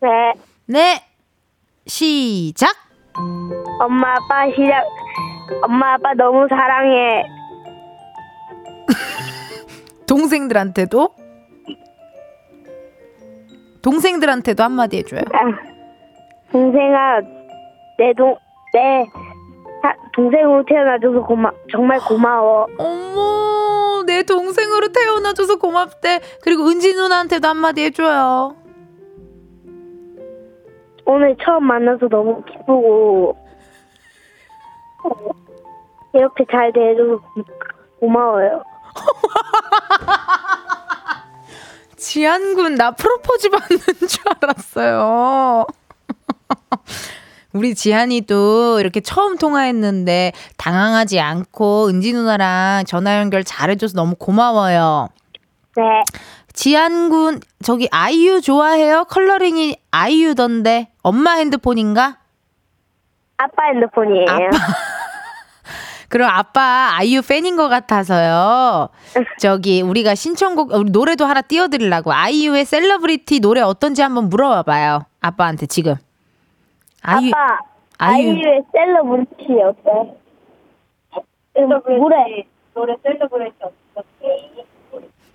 [0.00, 0.08] 네.
[0.66, 1.02] 네.
[1.86, 2.74] 시작!
[3.80, 4.84] 엄마, 아빠 시작.
[5.62, 7.24] 엄마, 아빠 너무 사랑해.
[10.06, 11.08] 동생들한테도?
[13.82, 15.20] 동생들한테도 한마디 해줘요.
[15.32, 15.38] 아,
[16.52, 17.20] 동생아,
[17.98, 18.36] 내 동,
[18.72, 19.04] 내
[19.82, 22.66] 사- 동생으로 태어나줘서 고마, 정말 고마워.
[22.78, 26.20] 어머, 내 동생으로 태어나줘서 고맙대.
[26.42, 28.56] 그리고 은지 누나한테도 한마디 해줘요.
[31.10, 33.34] 오늘 처음 만나서 너무 기쁘고,
[35.04, 35.10] 어,
[36.12, 37.42] 이렇게 잘 대해줘서 고-
[37.98, 38.62] 고마워요.
[41.96, 45.64] 지한군 나 프로포즈 받는 줄 알았어요.
[47.54, 55.08] 우리 지한이도 이렇게 처음 통화했는데 당황하지 않고 은지 누나랑 전화 연결 잘해줘서 너무 고마워요.
[55.76, 55.82] 네.
[56.58, 59.04] 지한군 저기 아이유 좋아해요?
[59.04, 62.18] 컬러링이 아이유던데 엄마 핸드폰인가?
[63.36, 64.26] 아빠 핸드폰이에요.
[66.10, 68.88] 그럼 아빠 아이유 팬인 것 같아서요.
[69.38, 75.04] 저기 우리가 신청곡 우리 노래도 하나 띄워드리려고 아이유의 셀러브리티 노래 어떤지 한번 물어봐봐요.
[75.20, 75.94] 아빠한테 지금.
[77.02, 77.60] 아이유 아빠,
[77.98, 78.30] 아이유.
[78.32, 80.18] 아이유의 셀러브리티 어때?
[81.54, 82.44] 노래.
[82.74, 83.87] 노래 셀러브리티 어때?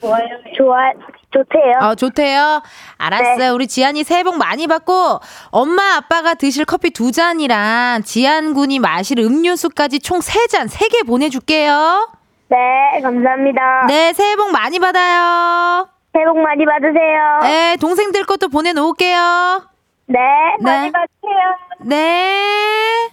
[0.04, 0.28] 좋아요.
[0.58, 0.92] 좋아,
[1.32, 1.74] 좋대요.
[1.90, 2.62] 어, 좋대요.
[2.98, 3.38] 알았어요.
[3.38, 3.50] 네.
[3.50, 5.20] 우리 지한이 새해 복 많이 받고
[5.52, 11.04] 엄마 아빠가 드실 커피 두 잔이랑 지한 군이 마실 음료수까지 총 세 잔, 세 개
[11.04, 12.10] 보내줄게요.
[12.50, 13.86] 네, 감사합니다.
[13.88, 15.88] 네, 새해 복 많이 받아요.
[16.14, 17.40] 새해 복 많이 받으세요.
[17.42, 19.64] 네, 동생들 것도 보내놓을게요.
[20.08, 20.20] 네,
[20.60, 20.64] 네.
[20.72, 21.56] 많이 받으세요.
[21.86, 23.10] 네.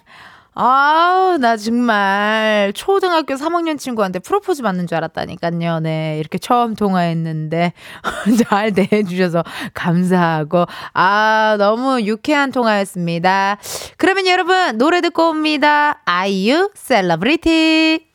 [0.63, 5.81] 아우, 나 정말 초등학교 3학년 친구한테 프로포즈 받는 줄 알았다니까요.
[5.81, 6.19] 네.
[6.21, 7.73] 이렇게 처음 통화했는데
[8.47, 9.43] 잘 대해주셔서
[9.73, 10.67] 감사하고.
[10.93, 13.57] 아, 너무 유쾌한 통화였습니다.
[13.97, 16.03] 그러면 여러분, 노래 듣고 옵니다.
[16.05, 18.11] 아이유, 셀러브리티.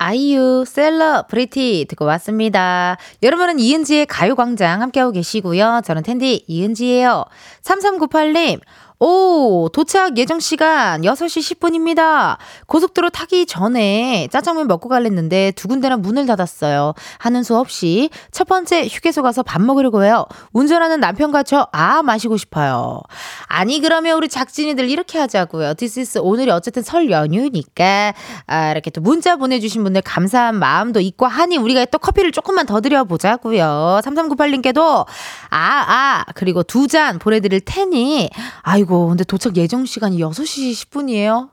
[0.00, 2.96] 아이유 셀러브리티 듣고 왔습니다.
[3.20, 5.82] 여러분은 이은지의 가요광장 함께하고 계시고요.
[5.84, 7.24] 저는 텐디 이은지예요.
[7.62, 8.60] 3398님,
[9.00, 12.36] 오, 도착 예정 시간 6시 10분입니다.
[12.66, 16.94] 고속도로 타기 전에 짜장면 먹고 갈랬는데 두 군데나 문을 닫았어요.
[17.18, 20.26] 하는 수 없이 첫 번째 휴게소 가서 밥 먹으려고 해요.
[20.52, 23.00] 운전하는 남편과 저, 아, 마시고 싶어요.
[23.46, 25.74] 아니, 그러면 우리 작진이들 이렇게 하자고요.
[25.80, 28.14] Is 오늘이 어쨌든 설 연휴니까,
[28.48, 32.80] 아, 이렇게 또 문자 보내주신 분들 감사한 마음도 있고 하니 우리가 또 커피를 조금만 더
[32.80, 34.00] 드려보자고요.
[34.02, 35.06] 3398님께도,
[35.50, 38.30] 아, 아, 그리고 두 잔 보내드릴 테니,
[38.62, 41.50] 아 이고, 근데 도착 예정 시간이 6시 10분이에요.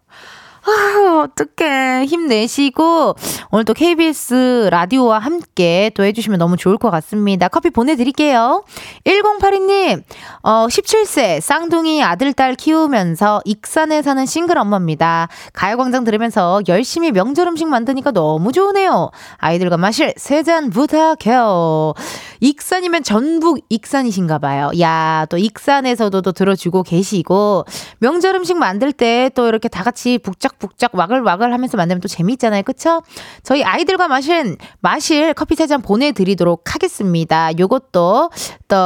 [0.67, 2.06] 아, 어떡해.
[2.06, 3.13] 힘내시고,
[3.52, 7.50] 오늘 또 KBS 라디오와 함께 또 해주시면 너무 좋을 것 같습니다.
[7.50, 8.63] 커피 보내드릴게요.
[9.06, 10.02] 1082님,
[10.41, 15.28] 어, 17세, 쌍둥이 아들, 딸 키우면서 익산에 사는 싱글 엄마입니다.
[15.54, 19.12] 가요광장 들으면서 열심히 명절 음식 만드니까 너무 좋으네요.
[19.38, 21.93] 아이들과 마실 세 잔 부탁해요.
[22.39, 24.71] 익산이면 전북 익산이신가 봐요.
[24.80, 27.65] 야, 또 익산에서도 또 들어주고 계시고,
[28.00, 32.63] 명절 음식 만들 때 또 이렇게 다 같이 북적북적 와글와글 하면서 만들면 또 재미있잖아요.
[32.63, 33.02] 그쵸?
[33.43, 37.50] 저희 아이들과 마실, 마실 커피 세 잔 보내드리도록 하겠습니다.
[37.58, 38.30] 요것도
[38.67, 38.78] 또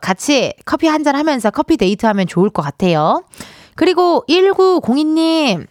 [0.00, 3.24] 같이 커피 한 잔 하면서 커피 데이트 하면 좋을 것 같아요.
[3.76, 5.66] 그리고 1902님,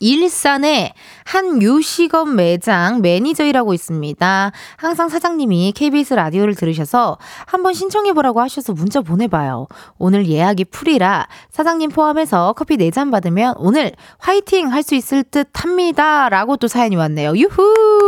[0.00, 4.52] 일산에 한 요식업 매장 매니저 일하고 있습니다.
[4.76, 9.66] 항상 사장님이 KBS 라디오를 들으셔서 한번 신청해보라고 하셔서 문자 보내봐요.
[9.98, 16.28] 오늘 예약이 풀이라 사장님 포함해서 커피 4잔 받으면 오늘 화이팅 할 수 있을 듯 합니다.
[16.28, 17.34] 라고 또 사연이 왔네요.
[17.36, 18.05] 유후!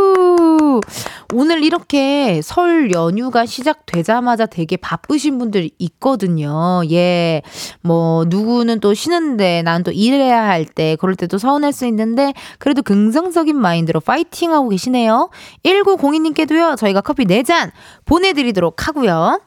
[1.34, 6.82] 오늘 이렇게 설 연휴가 시작되자마자 되게 바쁘신 분들 있거든요.
[6.90, 7.42] 예.
[7.82, 12.82] 뭐, 누구는 또 쉬는데 난 또 일해야 할 때, 그럴 때도 서운할 수 있는데, 그래도
[12.82, 15.30] 긍정적인 마인드로 파이팅 하고 계시네요.
[15.64, 17.70] 1902님께도요, 저희가 커피 4잔
[18.04, 19.40] 보내드리도록 하고요.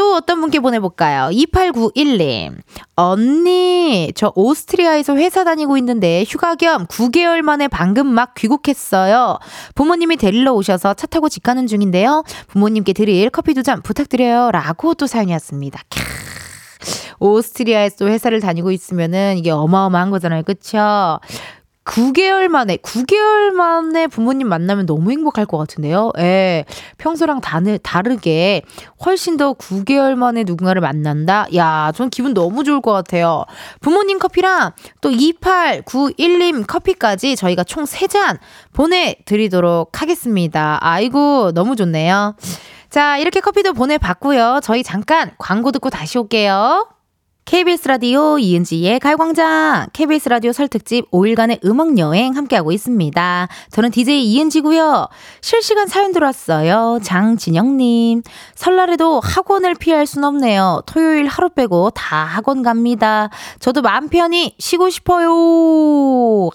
[0.00, 1.28] 또 어떤 분께 보내볼까요?
[1.28, 2.54] 2891님.
[2.96, 9.38] 언니, 저 오스트리아에서 회사 다니고 있는데 휴가 겸 9개월 만에 방금 막 귀국했어요.
[9.74, 12.24] 부모님이 데리러 오셔서 차 타고 집 가는 중인데요.
[12.48, 14.52] 부모님께 드릴 커피 두 잔 부탁드려요.
[14.52, 15.82] 라고 또 사연이 왔습니다.
[15.90, 16.00] 캬.
[17.20, 20.44] 오스트리아에서 회사를 다니고 있으면은 이게 어마어마한 거잖아요.
[20.44, 21.20] 그쵸?
[21.90, 26.12] 9개월 만에, 9개월 만에 부모님 만나면 너무 행복할 것 같은데요.
[26.18, 26.64] 예.
[26.98, 28.62] 평소랑 다르, 다르게
[29.04, 31.46] 훨씬 더 9개월 만에 누군가를 만난다?
[31.56, 33.44] 야, 전 기분 너무 좋을 것 같아요.
[33.80, 38.38] 부모님 커피랑 또 2891님 커피까지 저희가 총 3잔
[38.72, 40.78] 보내드리도록 하겠습니다.
[40.80, 42.36] 아이고, 너무 좋네요.
[42.88, 44.60] 자, 이렇게 커피도 보내봤고요.
[44.62, 46.86] 저희 잠깐 광고 듣고 다시 올게요.
[47.44, 53.48] KBS 라디오 이은지의 가요광장, KBS 라디오 설 특집 5일간의 음악여행 함께하고 있습니다.
[53.70, 55.08] 저는 DJ 이은지고요.
[55.40, 57.00] 실시간 사연 들어왔어요.
[57.02, 58.22] 장진영님.
[58.54, 60.82] 설날에도 학원을 피할 순 없네요.
[60.86, 63.30] 토요일 하루 빼고 다 학원 갑니다.
[63.58, 66.50] 저도 마음 편히 쉬고 싶어요.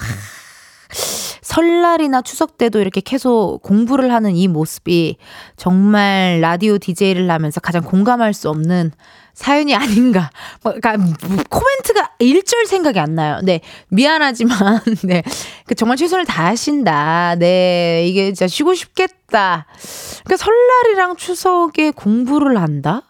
[1.41, 5.17] 설날이나 추석 때도 이렇게 계속 공부를 하는 이 모습이
[5.57, 8.91] 정말 라디오 DJ를 하면서 가장 공감할 수 없는
[9.35, 10.31] 사연이 아닌가.
[10.63, 13.39] 뭐, 그러니까 뭐 코멘트가 일절 생각이 안 나요.
[13.43, 13.59] 네.
[13.89, 15.21] 미안하지만, 네.
[15.67, 17.35] 그 정말 최선을 다하신다.
[17.37, 18.05] 네.
[18.07, 19.67] 이게 진짜 쉬고 싶겠다.
[20.23, 23.03] 그러니까 설날이랑 추석에 공부를 한다?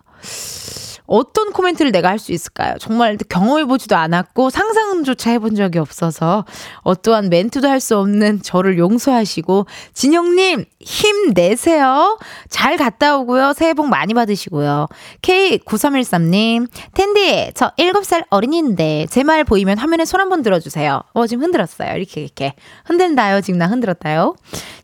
[1.08, 2.76] 어떤 코멘트를 내가 할 수 있을까요?
[2.80, 6.46] 정말 경험해보지도 않았고 상상조차 해본 적이 없어서
[6.84, 12.18] 어떠한 멘트도 할 수 없는 저를 용서하시고 진영님 힘내세요.
[12.50, 13.54] 잘 갔다 오고요.
[13.54, 14.88] 새해 복 많이 받으시고요.
[15.22, 21.02] K9313님 텐디 저 7살 어린이인데 제 말 보이면 화면에 손 한번 들어주세요.
[21.14, 21.96] 어 지금 흔들었어요.
[21.98, 22.54] 이렇게 이렇게
[22.86, 23.42] 흔든다요.
[23.42, 24.36] 지금 나 흔들었다요.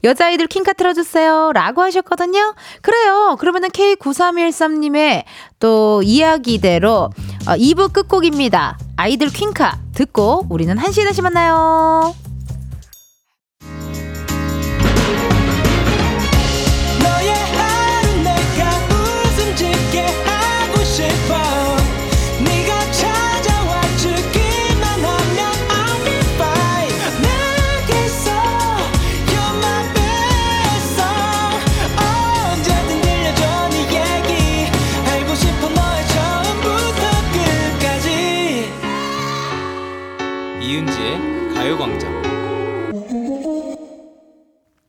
[0.03, 1.51] 여자아이들 킹카 틀어주세요.
[1.53, 2.55] 라고 하셨거든요.
[2.81, 3.36] 그래요.
[3.39, 5.23] 그러면은 K9313님의
[5.60, 7.10] 또 이야기대로
[7.47, 8.78] 어, 2부 끝곡입니다.
[8.97, 12.13] 아이들 퀸카 듣고 우리는 1시에 다시 만나요.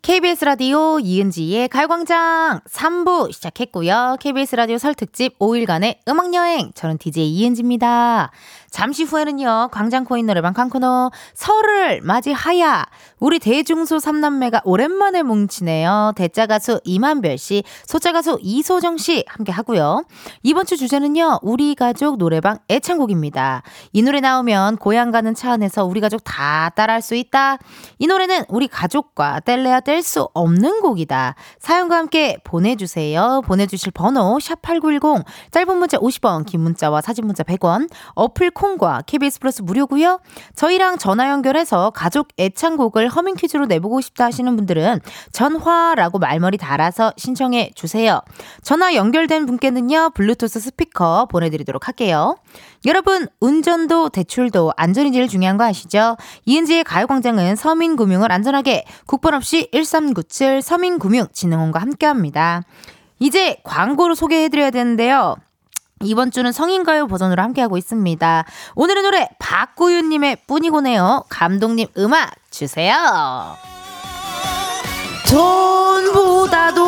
[0.03, 4.17] KBS 라디오 이은지의 가요광장 3부 시작했고요.
[4.19, 6.73] KBS 라디오 설 특집 5일간의 음악여행.
[6.75, 8.33] 저는 DJ 이은지입니다.
[8.73, 12.87] 잠시 후에는요, 광장코인 노래방 칸코너 설을 맞이하야
[13.21, 16.15] 우리 대중소 3남매가 오랜만에 뭉치네요.
[16.17, 20.05] 대짜 가수 이만별 씨, 소자 가수 이소정 씨 함께 하고요.
[20.43, 23.63] 이번 주 주제는요, 우리 가족 노래방 애창곡입니다.
[23.93, 27.59] 이 노래 나오면 고향 가는 차 안에서 우리 가족 다 따라할 수 있다.
[27.99, 31.35] 이 노래는 우리 가족과 뗄래야 뗄 수 없는 곡이다.
[31.61, 33.43] 사연과 함께 보내주세요.
[33.45, 39.41] 보내주실 번호 샵 8910 짧은 문자 50원, 긴 문자와 사진 문자 100원, 어플 콩과 KBS
[39.41, 40.21] 플러스 무료고요.
[40.55, 45.01] 저희랑 전화 연결해서 가족 애창곡을 허밍 퀴즈로 내보고 싶다 하시는 분들은
[45.33, 48.21] 전화라고 말머리 달아서 신청해 주세요.
[48.63, 50.11] 전화 연결된 분께는요.
[50.11, 52.37] 블루투스 스피커 보내드리도록 할게요.
[52.87, 56.17] 여러분 운전도 대출도 안전이 제일 중요한 거 아시죠?
[56.45, 62.63] 이은지의 가요광장은 서민금융을 안전하게 국번 없이 1397 서민금융진흥원과 함께합니다.
[63.19, 65.37] 이제 광고로 소개해드려야 되는데요.
[66.03, 68.45] 이번 주는 성인가요 버전으로 함께하고 있습니다.
[68.75, 71.25] 오늘의 노래 박구윤님의 뿐이고네요.
[71.29, 73.57] 감독님 음악 주세요.
[76.73, 76.83] 돈보다도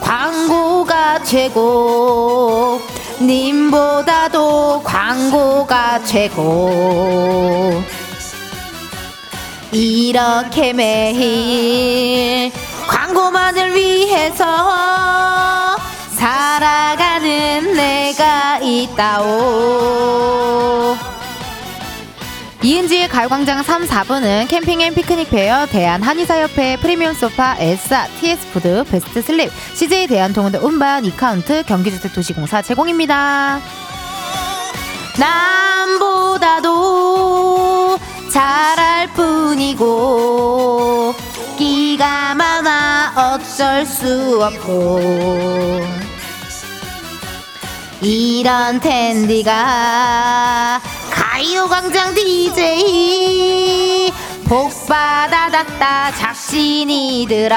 [0.00, 2.80] 광고가 최고.
[3.20, 7.80] 님보다도 광고가 최고.
[9.70, 12.52] 이렇게 매일
[12.86, 15.51] 광고만을 위해서
[16.62, 19.26] 살아가는 내가 있다오.
[22.62, 29.20] 이은지의 가요광장 3, 4부는 캠핑 앤 피크닉 페어, 대한 한의사협회, 프리미엄 소파, 에싸, TS푸드, 베스트
[29.22, 33.60] 슬립, CJ 대한통운 더 운반, 이카운트, 경기주택도시공사 제공입니다.
[35.98, 37.98] 남보다도
[38.32, 41.12] 잘할 뿐이고
[41.58, 46.11] 끼가 많아 어쩔 수 없고
[48.04, 50.80] 이런 텐디가
[51.12, 54.10] 가요광장 DJ
[54.44, 57.56] 복 받아놨다 작신이들아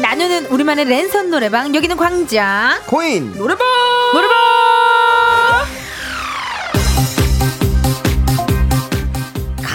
[0.00, 1.74] 나누는 우리만의 랜선 노래방.
[1.74, 3.34] 여기는 광장 코인.
[3.34, 3.66] 노래방!
[4.12, 4.47] 노래방!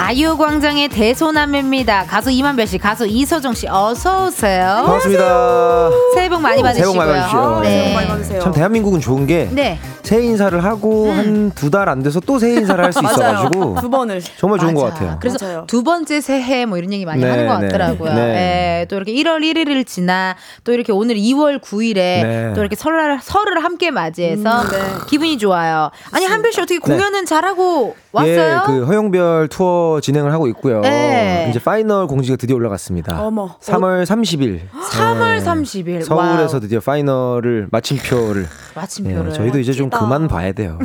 [0.08, 2.04] 가요광장의 대소남매입니다.
[2.08, 4.84] 가수 이만별 씨, 가수 이서정 씨, 어서 오세요.
[4.86, 5.90] 반갑습니다.
[6.14, 6.92] 새해 복 많이 받으시고요.
[6.92, 7.60] 새해 복 많이 받으십시오.
[7.62, 7.70] 네.
[7.70, 8.42] 새해 복 많이 받으세요.
[8.42, 9.80] 참 대한민국은 좋은 게 네.
[10.04, 11.18] 새해 인사를 하고 음.
[11.18, 14.22] 한두 달 안 돼서 또 새해 인사를 할 수 있어가지고 두 번을.
[14.38, 14.94] 정말 좋은 것 맞아.
[14.96, 15.18] 같아요.
[15.22, 15.64] 그래서 맞아요.
[15.68, 17.68] 두 번째 새해 뭐 이런 얘기 많이 네, 하는 것 네.
[17.68, 18.14] 같더라고요.
[18.14, 18.82] 네.
[18.82, 20.36] 예, 또 이렇게 1월 1일을 지나
[20.66, 22.52] 또 이렇게 오늘 2월 9일에 네.
[22.54, 24.80] 또 이렇게 설을 설을 함께 맞이해서 음, 네.
[25.08, 25.92] 기분이 좋아요.
[26.12, 28.32] 아니 한별 씨 어떻게 공연은 잘하고 왔어요?
[28.32, 30.82] 예, 그 허용별 투어 진행을 하고 있고요.
[30.82, 31.48] 네.
[31.50, 33.20] 이제 final 공지가 드디어 올라갔습니다.
[33.26, 33.56] 어머.
[33.60, 34.60] 3월 30일.
[34.92, 36.60] 3월 30일 서울에서 wow.
[36.62, 38.44] 드디어 final을 마침표를.
[38.44, 38.48] 예,
[38.80, 40.00] 마침표를 저희도 이제 좀 멋지다.
[40.06, 40.78] 그만 봐야 돼요.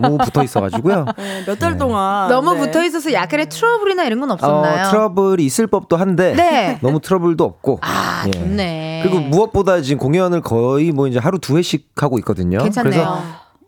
[0.00, 1.06] 너무 붙어 있어가지고요.
[1.16, 2.28] 네, 몇달 동안.
[2.28, 2.60] 너무 네.
[2.60, 4.86] 붙어 있어서 약간의 트러블이나 이런 건 없었나요?
[4.86, 6.78] 어, 트러블이 있을 법도 한데 네.
[6.84, 7.78] 너무 트러블도 없고.
[7.80, 8.30] 아 예.
[8.32, 9.00] 좋네.
[9.02, 12.58] 그리고 무엇보다 지금 공연을 거의 뭐 이제 하루 두 회씩 하고 있거든요.
[12.58, 12.92] 괜찮네요.
[12.92, 13.22] 그래서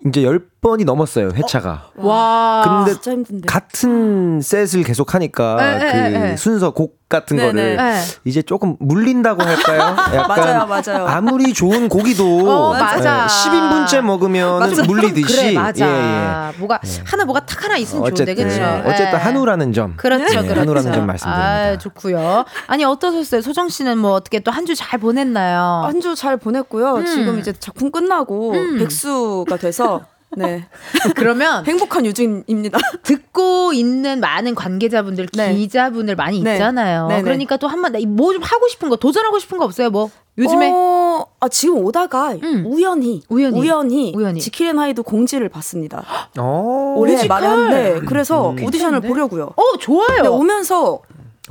[0.06, 1.90] 이제 열 번이 넘었어요 회차가.
[1.96, 2.84] 와.
[2.84, 3.46] 근데 진짜 힘든데.
[3.46, 6.36] 같은 셋을 계속 하니까 네, 그 네, 네.
[6.36, 7.76] 순서 곡 같은 네, 거를 네.
[7.76, 8.00] 네.
[8.24, 9.94] 이제 조금 물린다고 할까요?
[10.16, 11.06] 약간 맞아요, 맞아요.
[11.06, 13.26] 아무리 좋은 고기도 어, 맞아.
[13.28, 14.82] 10인분째 먹으면 맞아.
[14.84, 15.86] 물리듯이 그래 맞아.
[15.86, 16.58] 예, 예.
[16.58, 18.88] 뭐가 하나 뭐가 탁 하나 있으면 어쨌든 좋은데 그렇죠.
[18.88, 19.22] 어쨌든 예.
[19.22, 19.94] 한우라는 점.
[19.96, 20.60] 그렇죠, 네, 그렇죠.
[20.60, 21.52] 한우라는 점 말씀드립니다.
[21.54, 22.44] 아, 좋고요.
[22.66, 23.42] 아니 어떠셨어요?
[23.42, 25.82] 소정 씨는 뭐 어떻게 또 한 주 잘 보냈나요?
[25.84, 26.94] 한 주 잘 보냈고요.
[26.96, 27.06] 음.
[27.06, 28.78] 지금 이제 작품 끝나고 음.
[28.78, 30.00] 백수가 돼서
[30.36, 30.64] 네
[31.16, 32.78] 그러면 행복한 요즘입니다.
[33.02, 35.54] 듣고 있는 많은 관계자분들, 네.
[35.54, 36.52] 기자분들 많이 네.
[36.54, 37.06] 있잖아요.
[37.08, 37.22] 네, 네.
[37.22, 39.90] 그러니까 또 한번 뭐 좀 하고 싶은 거, 도전하고 싶은 거 없어요?
[39.90, 42.64] 뭐 요즘에 어, 아, 지금 오다가 음.
[42.66, 43.58] 우연히, 우연히.
[43.60, 44.40] 우연히 우연히.
[44.40, 46.02] 지킬앤 하이드 공지를 봤습니다.
[46.38, 46.94] 어.
[46.96, 47.26] 올해.
[47.26, 48.54] 말에 네, 그래서 음.
[48.54, 49.08] 오디션을 괜찮은데?
[49.08, 49.50] 보려고요.
[49.54, 50.22] 어 좋아요.
[50.22, 51.00] 네, 오면서 어,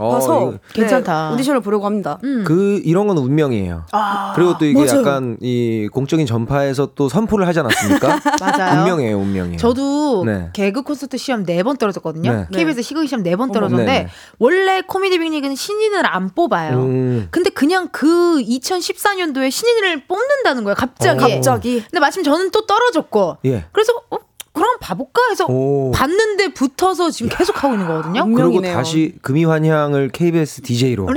[0.09, 1.31] 봐서 이거- 네, 괜찮다.
[1.33, 2.17] 오디션을 보려고 합니다.
[2.23, 2.43] 음.
[2.45, 3.85] 그 이런 건 운명이에요.
[3.91, 4.99] 아, 그리고 또 이게 맞아요.
[5.01, 8.19] 약간 이 공적인 전파에서 또 선포를 하지 않았습니까?
[8.41, 8.79] 맞아요.
[8.81, 9.57] 운명이에요, 운명이에요.
[9.57, 10.49] 저도 네.
[10.53, 12.31] 개그 콘서트 시험 네 번 떨어졌거든요.
[12.31, 12.47] 네.
[12.51, 13.51] KBS 시극 시험 네 번.
[13.51, 14.07] 떨어졌는데 네네.
[14.39, 16.77] 원래 코미디 빅리그는 신인을 안 뽑아요.
[16.79, 17.27] 음.
[17.31, 20.75] 근데 그냥 그 2014년도에 신인을 뽑는다는 거예요.
[20.75, 21.23] 갑자기.
[21.23, 21.27] 어.
[21.27, 23.37] 갑자기 근데 마침 저는 또 떨어졌고.
[23.45, 23.65] 예.
[23.71, 24.17] 그래서 어,
[24.53, 25.91] 그럼 봐볼까 해서 오.
[25.91, 28.23] 봤는데 붙어서 지금 계속 하고 있는 거거든요.
[28.23, 28.33] 음.
[28.33, 28.73] 그리고 운명이네요.
[28.75, 31.07] 다시 금이환향을 KBS DJ로.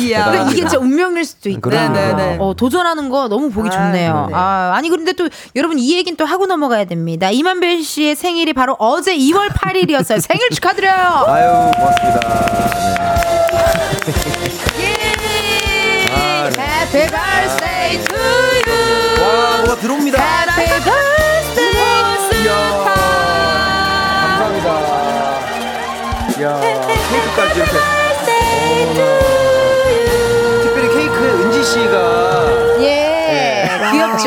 [0.00, 0.24] 이야.
[0.30, 1.60] 그러니까 이게 진짜 운명일 수도 있다.
[1.60, 1.92] 그럼요.
[1.94, 2.36] 네, 네, 네.
[2.38, 4.26] 어, 도전하는 거 너무 보기 아, 좋네요.
[4.28, 4.34] 네.
[4.34, 7.30] 아, 아니 그런데 또 여러분 이 얘기는 또 하고 넘어가야 됩니다.
[7.30, 10.20] 이만별 씨의 생일이 바로 어제 2월 8일이었어요.
[10.20, 11.24] 생일 축하드려요.
[11.26, 12.20] 아유, 고맙습니다.
[16.12, 16.60] 아, 네.
[16.60, 18.16] Happy birthday to
[18.66, 19.22] you.
[19.22, 20.18] 와, 뭐가 들어옵니다.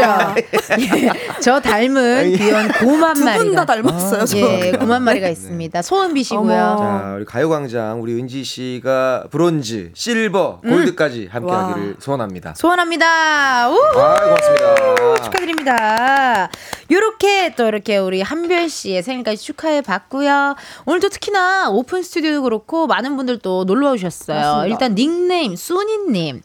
[0.79, 3.65] 예, 저 닮은 귀여운 곰한 두분 마리가.
[3.65, 4.25] 다 닮았어요.
[4.25, 4.37] 저.
[4.37, 5.81] 예, 곰한 마리가 있습니다.
[5.81, 6.41] 소원비시고요.
[6.41, 6.77] 어머.
[6.77, 12.53] 자, 우리 가요광장 우리 은지 씨가 브론즈, 실버, 골드까지 함께하기를 소원합니다.
[12.55, 13.69] 소원합니다.
[13.69, 13.75] 우!
[13.97, 15.23] 아, 고맙습니다.
[15.23, 16.49] 축하드립니다.
[16.91, 20.55] 요렇게 또 이렇게 우리 한별 씨의 생일까지 축하해 봤고요.
[20.85, 24.37] 오늘도 특히나 오픈 스튜디오도 그렇고 많은 분들 또 놀러 오셨어요.
[24.39, 24.65] 맞습니다.
[24.67, 26.41] 일단 닉네임 수니님.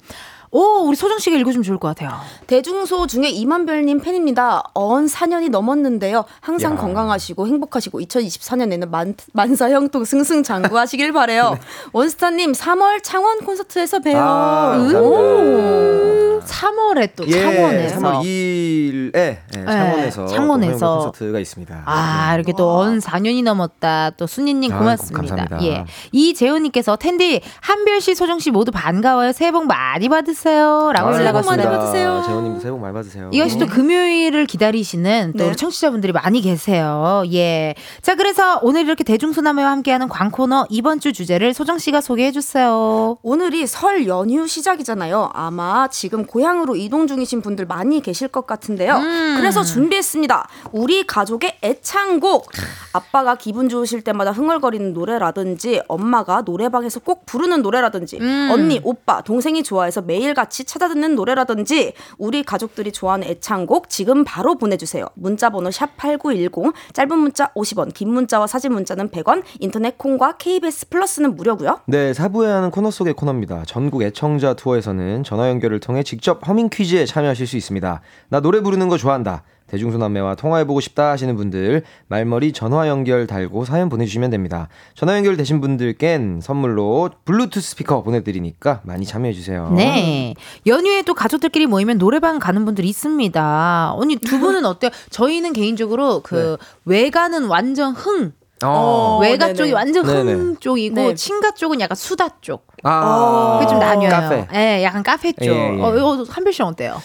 [0.51, 2.19] 오, 우리 소정 씨가 읽어주면 좋을 것 같아요.
[2.47, 4.63] 대중소 중에 이만별님 팬입니다.
[4.75, 6.25] 언 4년이 넘었는데요.
[6.41, 6.77] 항상 야.
[6.77, 11.59] 건강하시고 행복하시고 2024년에는 만, 만사형통 승승장구하시길 바래요.
[11.93, 14.17] 원스타님 3월 창원 콘서트에서 봬요.
[14.19, 14.93] 아, 음.
[14.93, 16.29] 감사합니다.
[16.49, 17.99] 3월에 또 예, 창원에서.
[18.01, 20.97] 3월 2일에 예, 창원에서 또 창원에서.
[20.99, 21.83] 콘서트가 있습니다.
[21.85, 24.11] 아, 이렇게 또 언 4년이 넘었다.
[24.17, 25.35] 또 수니님 아, 고맙습니다.
[25.37, 25.65] 감사합니다.
[25.67, 25.85] 예.
[26.13, 29.33] 이재훈님께서 텐디, 한별 씨, 소정 씨 모두 반가워요.
[29.33, 30.38] 새해 복 많이 받으세요.
[30.45, 31.71] 라고 아, 연락 왔습니다.
[31.71, 32.23] 받으세요.
[32.27, 33.31] 재원님도 새해 복 많이 받으세요.
[33.33, 35.49] 이것이 또 금요일을 기다리시는 또 네.
[35.49, 37.25] 우리 청취자분들이 많이 계세요.
[37.33, 37.75] 예.
[38.03, 43.17] 자, 그래서 오늘 이렇게 대중소남회와 함께하는 광코너 이번 주 주제를 소정 씨가 소개해 주세요.
[43.23, 45.31] 오늘이 설 연휴 시작이잖아요.
[45.35, 48.95] 아마 지금 고향으로 이동 중이신 분들 많이 계실 것 같은데요.
[48.97, 49.37] 음.
[49.39, 50.49] 그래서 준비했습니다.
[50.73, 52.47] 우리 가족의 애창곡.
[52.93, 58.49] 아빠가 기분 좋으실 때마다 흥얼거리는 노래라든지 엄마가 노래방에서 꼭 부르는 노래라든지 음.
[58.53, 64.57] 언니, 오빠, 동생이 좋아해서 매일 같이 찾아 듣는 노래라든지 우리 가족들이 좋아하는 애창곡 지금 바로
[64.57, 65.07] 보내주세요.
[65.15, 71.81] 문자번호 샵8910 짧은 문자 50원 긴 문자와 사진 문자는 100원 인터넷 콩과 KBS 플러스는 무료고요.
[71.87, 73.65] 네, 사부에 하는 코너 속의 코너입니다.
[73.67, 78.01] 전국 애청자 투어에서는 전화 연결을 통해 직접 허밍 퀴즈에 참여하실 수 있습니다.
[78.29, 79.43] 나 노래 부르는 거 좋아한다.
[79.69, 84.69] 대중소남매와 통화해보고 싶다 하시는 분들 말머리 전화 연결 달고 사연 보내주시면 됩니다.
[84.95, 89.73] 전화 연결되신 분들껜 선물로 블루투스 스피커 보내드리니까 많이 참여해주세요.
[89.77, 90.35] 네.
[90.67, 93.93] 연휴에 또 가족들끼리 모이면 노래방 가는 분들이 있습니다.
[93.95, 94.91] 언니 두 분은 어때요?
[95.11, 98.33] 저희는 개인적으로 그 외가는 완전 흥.
[98.65, 99.19] 어.
[99.23, 99.55] 외가 네네.
[99.57, 100.55] 쪽이 완전 흥 네네.
[100.59, 101.15] 쪽이고 네.
[101.15, 102.67] 친가 쪽은 약간 수다 쪽.
[102.83, 104.11] 아, 그게 좀 나뉘어요.
[104.11, 104.47] 카페.
[104.55, 105.45] 예, 약간 카페 쪽.
[105.45, 105.81] 예, 예.
[105.81, 107.01] 어, 이거 한별 씨는 어때요?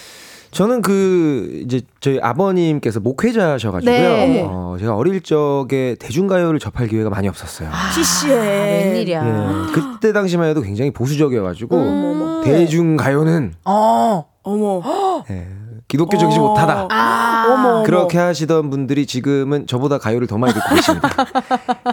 [0.53, 3.97] 저는 그 이제 저희 아버님께서 목회자셔가지고요.
[3.97, 4.45] 네.
[4.47, 7.69] 어, 제가 어릴 적에 대중가요를 접할 기회가 많이 없었어요.
[7.95, 9.25] CC에 아, 웬일이야.
[9.25, 12.41] 예, 그때 당시만 해도 굉장히 보수적이어가지고 음.
[12.43, 14.25] 대중가요는 어.
[14.43, 14.81] 어머.
[15.31, 15.47] 예,
[15.93, 16.87] 기독교 적이지 못하다.
[16.89, 17.45] 아.
[17.51, 17.83] 어머.
[17.83, 21.07] 그렇게 하시던 분들이 지금은 저보다 가요를 더 많이 듣고 계십니다.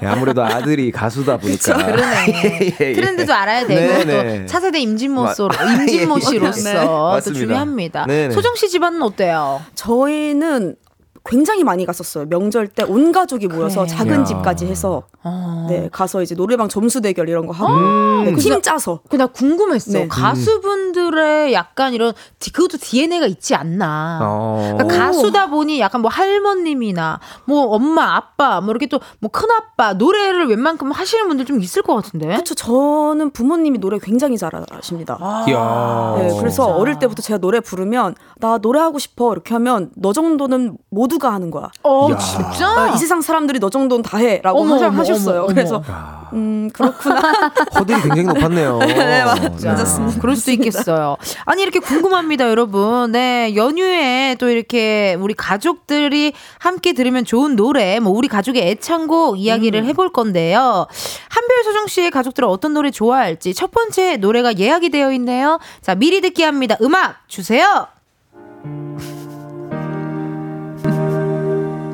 [0.02, 1.76] 예, 아무래도 아들이 가수다 보니까.
[1.76, 2.26] 그러네.
[2.32, 2.92] 예, 예.
[2.94, 4.40] 트렌드도 알아야 되고 네네.
[4.40, 6.82] 또 차세대 임진모씨로 마- 임진모 예, 씨로서 네.
[6.86, 7.40] 또 맞습니다.
[7.46, 8.06] 중요합니다.
[8.06, 8.32] 네네.
[8.32, 9.60] 소정 씨 집안은 어때요?
[9.74, 10.76] 저희는
[11.24, 12.26] 굉장히 많이 갔었어요.
[12.28, 13.88] 명절 때 온 가족이 모여서 그래.
[13.94, 14.24] 작은 야.
[14.24, 15.66] 집까지 해서 어.
[15.68, 18.24] 네 가서 이제 노래방 점수 대결 이런 거 하고 음.
[18.24, 19.92] 네, 팀 짜서 그나 궁금했어.
[19.92, 20.08] 네.
[20.08, 24.20] 가수분들의 약간 이런 디- 그것도 DNA가 있지 않나.
[24.22, 24.72] 어.
[24.76, 30.46] 그러니까 가수다 보니 약간 뭐 할머님이나 뭐 엄마, 아빠, 뭐 이렇게 또 뭐 큰아빠 노래를
[30.48, 32.26] 웬만큼 하시는 분들 좀 있을 것 같은데.
[32.28, 32.54] 그렇죠.
[32.54, 35.18] 저는 부모님이 노래 굉장히 잘하십니다.
[35.48, 36.14] 이야.
[36.18, 40.78] 네, 그래서 어릴 때부터 제가 노래 부르면 나 노래하고 싶어 이렇게 하면 너 정도는
[41.10, 41.70] 모두가 하는 거야.
[41.82, 42.16] 어, 야.
[42.16, 42.66] 진짜?
[42.68, 45.40] 아, 이 세상 사람들이 너 정도는 다 해라고 어머, 하셨어요.
[45.40, 45.54] 어머, 어머.
[45.54, 47.20] 그래서 야, 음 그렇구나.
[47.74, 48.78] 허들이 굉장히 높았네요.
[48.86, 50.18] 네, 맞- 네.
[50.20, 51.16] 그럴 수 있겠어요.
[51.44, 53.12] 아니 이렇게 궁금합니다, 여러분.
[53.12, 59.84] 네 연휴에 또 이렇게 우리 가족들이 함께 들으면 좋은 노래, 뭐 우리 가족의 애창곡 이야기를
[59.86, 60.86] 해볼 건데요.
[61.28, 65.58] 한별 소정 씨의 가족들은 어떤 노래 좋아할지 첫 번째 노래가 예약이 되어 있네요.
[65.82, 66.76] 자 미리 듣기 합니다.
[66.80, 67.88] 음악 주세요.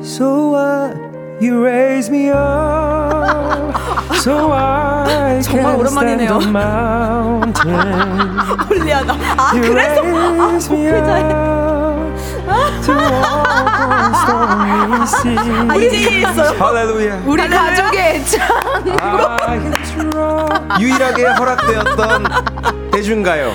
[0.07, 0.95] So what?
[1.41, 3.75] You raise me up.
[4.15, 6.39] So I 정말 can 오랜만이네요.
[6.39, 8.39] stand on mountain.
[8.69, 9.13] 홀리하다.
[9.37, 11.03] 아 You 그래서 raise me up
[12.85, 13.47] to walk
[13.91, 15.45] on stormy seas.
[15.69, 16.49] 아 이제 이해했어요.
[16.57, 17.21] 할렐루야.
[17.25, 18.47] 우리 가족의 애창.
[18.99, 19.59] I.
[20.79, 22.23] 유일하게 허락되었던
[22.91, 23.53] 대중가요.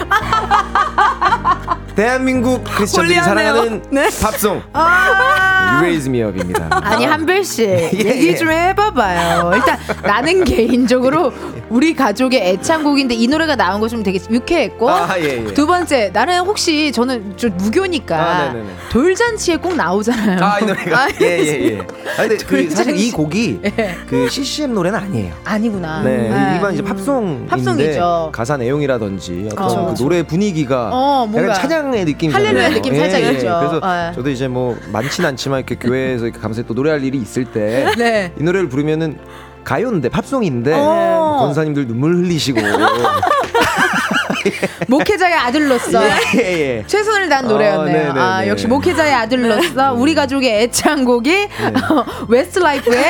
[1.95, 3.47] 대한민국 크리스천들이 홀리하네요.
[3.55, 4.09] 사랑하는 네.
[4.22, 4.62] 팝송.
[4.74, 6.68] You Raise Me Up입니다.
[6.82, 7.62] 아니 한별 씨
[7.93, 8.36] 얘기 예.
[8.36, 9.53] 좀 해봐봐요.
[9.55, 11.32] 일단 나는 개인적으로
[11.68, 15.53] 우리 가족의 애창곡인데 이 노래가 나온 거 좀 되게 유쾌했고 아, 예, 예.
[15.53, 18.68] 두 번째 나는 혹시 저는 좀 무교니까 아, 네네네.
[18.90, 20.43] 돌잔치에 꼭 나오잖아요.
[20.43, 21.09] 아, 이 노래가.
[21.20, 21.78] 예, 예, 예.
[22.16, 23.97] 아, 근데 그 사실 이 곡이 예.
[24.09, 25.34] 그 CCM 노래는 아니에요.
[25.45, 26.03] 아니구나.
[26.03, 26.55] 네, 네.
[26.55, 28.30] 일반 이제 팝송인데 팝송이죠.
[28.32, 30.03] 가사 내용이라든지 어떤 그쵸, 그.
[30.03, 33.59] 노래 분위기가 어, 뭔가 약간 찬양 의 느낌이 할렐루야 느낌 살짝 있죠.
[33.61, 34.12] 그래서 네.
[34.14, 37.99] 저도 이제 뭐 많진 않지만 이렇게 교회에서 이렇게 감사히 또 노래할 일이 있을 때 이
[37.99, 38.33] 네.
[38.39, 39.18] 노래를 부르면은
[39.64, 41.37] 가요인데 팝송인데 어.
[41.41, 42.61] 권사님들 눈물 흘리시고
[44.88, 46.03] 목회자의 아들로서
[46.36, 46.84] 예, 예.
[46.86, 47.96] 최선을 다한 어, 노래였네요.
[47.96, 48.20] 네네네.
[48.20, 51.48] 아, 역시 목회자의 아들로서 우리 가족의 애창곡이
[52.28, 53.05] 웨스트라이프의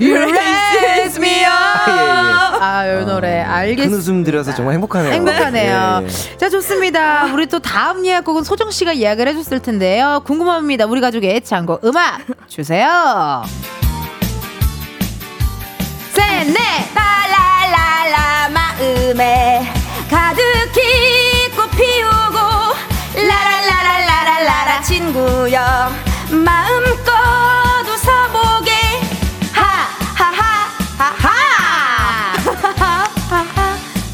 [0.00, 1.90] You Raise Me Up.
[1.90, 2.10] 예, 예.
[2.60, 3.96] 아, 이 노래 큰 알겠습니다.
[3.96, 5.12] 웃음 들여서 정말 행복하네요.
[5.12, 6.00] 행복하네요.
[6.02, 6.36] 예, 예.
[6.36, 7.26] 자, 좋습니다.
[7.32, 10.22] 우리 또 다음 예약곡은 소정 씨가 예약을 해줬을 텐데요.
[10.24, 10.86] 궁금합니다.
[10.86, 13.42] 우리 가족의 애창곡 음악 주세요.
[16.12, 16.94] 셋, 넷.
[16.94, 17.25] 라라라라
[18.78, 19.72] 마음에
[20.10, 22.38] 가득히 꽃 피우고
[23.16, 25.90] 라라라라라라라 친구여
[26.30, 27.12] 마음껏
[27.88, 28.72] 웃어보게
[29.52, 31.32] 하하하하하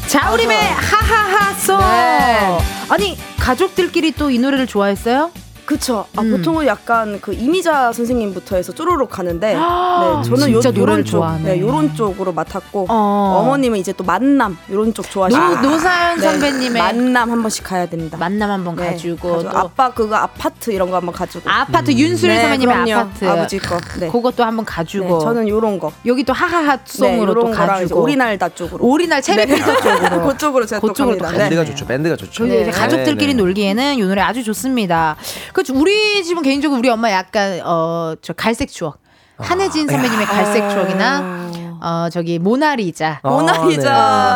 [0.07, 1.79] 자우림의 하하하송.
[1.79, 2.57] 네.
[2.89, 5.31] 아니, 가족들끼리 또 이 노래를 좋아했어요?
[5.65, 6.05] 그쵸.
[6.15, 6.31] 아, 음.
[6.31, 11.11] 보통은 약간 그 이미자 선생님부터 해서 쪼로록 가는데, 네, 저는 진짜 요, 노래를 요런 쪽,
[11.11, 11.43] 좋아하네.
[11.43, 12.93] 네, 요런 쪽으로 맡았고, 어.
[12.93, 13.45] 어.
[13.47, 15.61] 머님은 이제 또 만남, 요런 쪽 좋아하시고.
[15.61, 18.17] 노, 노사연 선배님의 만남 한 번씩 가야 됩니다.
[18.17, 21.49] 만남 한번 네, 가지고 또 아빠 그거 아파트 이런 거 한번 가지고.
[21.49, 22.93] 아파트 윤수일 네, 선배님의 그럼요.
[23.01, 23.79] 아파트 아버지 거.
[23.99, 24.07] 네.
[24.09, 25.91] 그것도 한번 네, 가지고 저는 요런 거.
[26.05, 28.85] 여기 또 하하하 송으로 요런 또 가지고 오리날다 쪽으로.
[28.85, 31.43] 오리날 체리필터 쪽으로 그쪽으로 제가 또 그쪽으로 또 갑니다.
[31.43, 31.49] 네.
[31.49, 31.85] 밴드가 좋죠.
[31.87, 32.31] 밴드가 좋죠.
[32.33, 32.71] 저희 이제 네.
[32.71, 33.43] 가족들끼리 네, 네.
[33.43, 35.15] 놀기에는 이 노래 아주 좋습니다.
[35.53, 39.01] 그 우리 집은 개인적으로 우리 엄마 약간 어 저 갈색 추억.
[39.37, 41.42] 한혜진 선배님의 갈색 추억이나
[41.83, 43.19] 어, 저기 모나리자.
[43.21, 43.81] 아, 모나리자.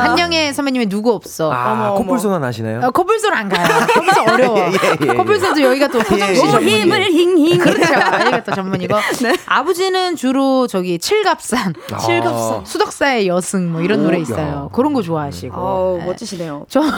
[0.04, 0.10] 네.
[0.10, 1.50] 한영애 선배님의 누구 없어.
[1.54, 1.94] 아.
[1.98, 2.82] 코뿔소나 나시나요?
[2.84, 3.66] 어, 커플소로 안 가요.
[3.88, 4.60] 커플소 어려워.
[4.68, 5.14] 예, 예, 예.
[5.16, 6.36] 커플소도 여기가 또 소정씨 예, 예.
[6.36, 6.82] 전문이에요.
[6.82, 7.58] 힘을 힝힝.
[7.60, 7.94] 그렇죠.
[8.20, 8.96] 여기가 또 전문이고.
[9.24, 9.38] 네.
[9.46, 11.98] 아버지는 주로 저기 칠갑산, 아.
[11.98, 14.70] 칠갑산, 수덕사의 여승 뭐 이런 노래 있어요.
[14.74, 15.56] 그런 거 좋아하시고.
[15.56, 16.06] 어우, 네.
[16.06, 16.66] 멋지시네요.
[16.68, 16.92] 저는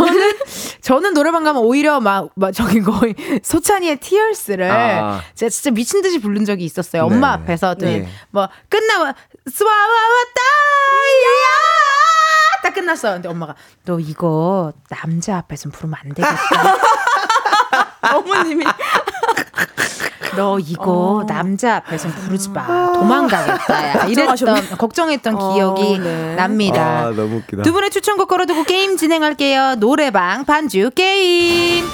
[0.82, 5.22] 저는 노래방 가면 오히려 막, 막 저기 거의 소찬이의 티얼스를 아.
[5.36, 7.04] 제가 진짜 미친 듯이 부른 적이 있었어요.
[7.04, 7.44] 엄마 네.
[7.44, 8.08] 앞에서 또 네.
[8.32, 9.14] 뭐 끝나고
[9.48, 10.00] 스와와
[10.40, 12.62] 와따 야!
[12.64, 13.14] 딱 끝났어.
[13.14, 16.76] 근데 엄마가 너 이거 남자 앞에서 부르면 안 되겠다.
[18.16, 18.66] 어머님이.
[20.36, 22.66] 너 이거 남자 앞에서 부르지 마.
[22.94, 23.88] 도망가겠다.
[24.02, 24.06] 야.
[24.06, 26.36] 이랬던 걱정했던 어, 기억이 네.
[26.36, 27.08] 납니다.
[27.08, 27.64] 아, 너무 웃기다.
[27.64, 29.76] 두 분의 추천곡 걸어두고 게임 진행할게요.
[29.76, 31.86] 노래방 반주 게임.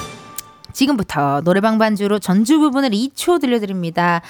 [0.76, 4.21] 지금부터 노래방 반주로 전주 부분을 2초 들려드립니다.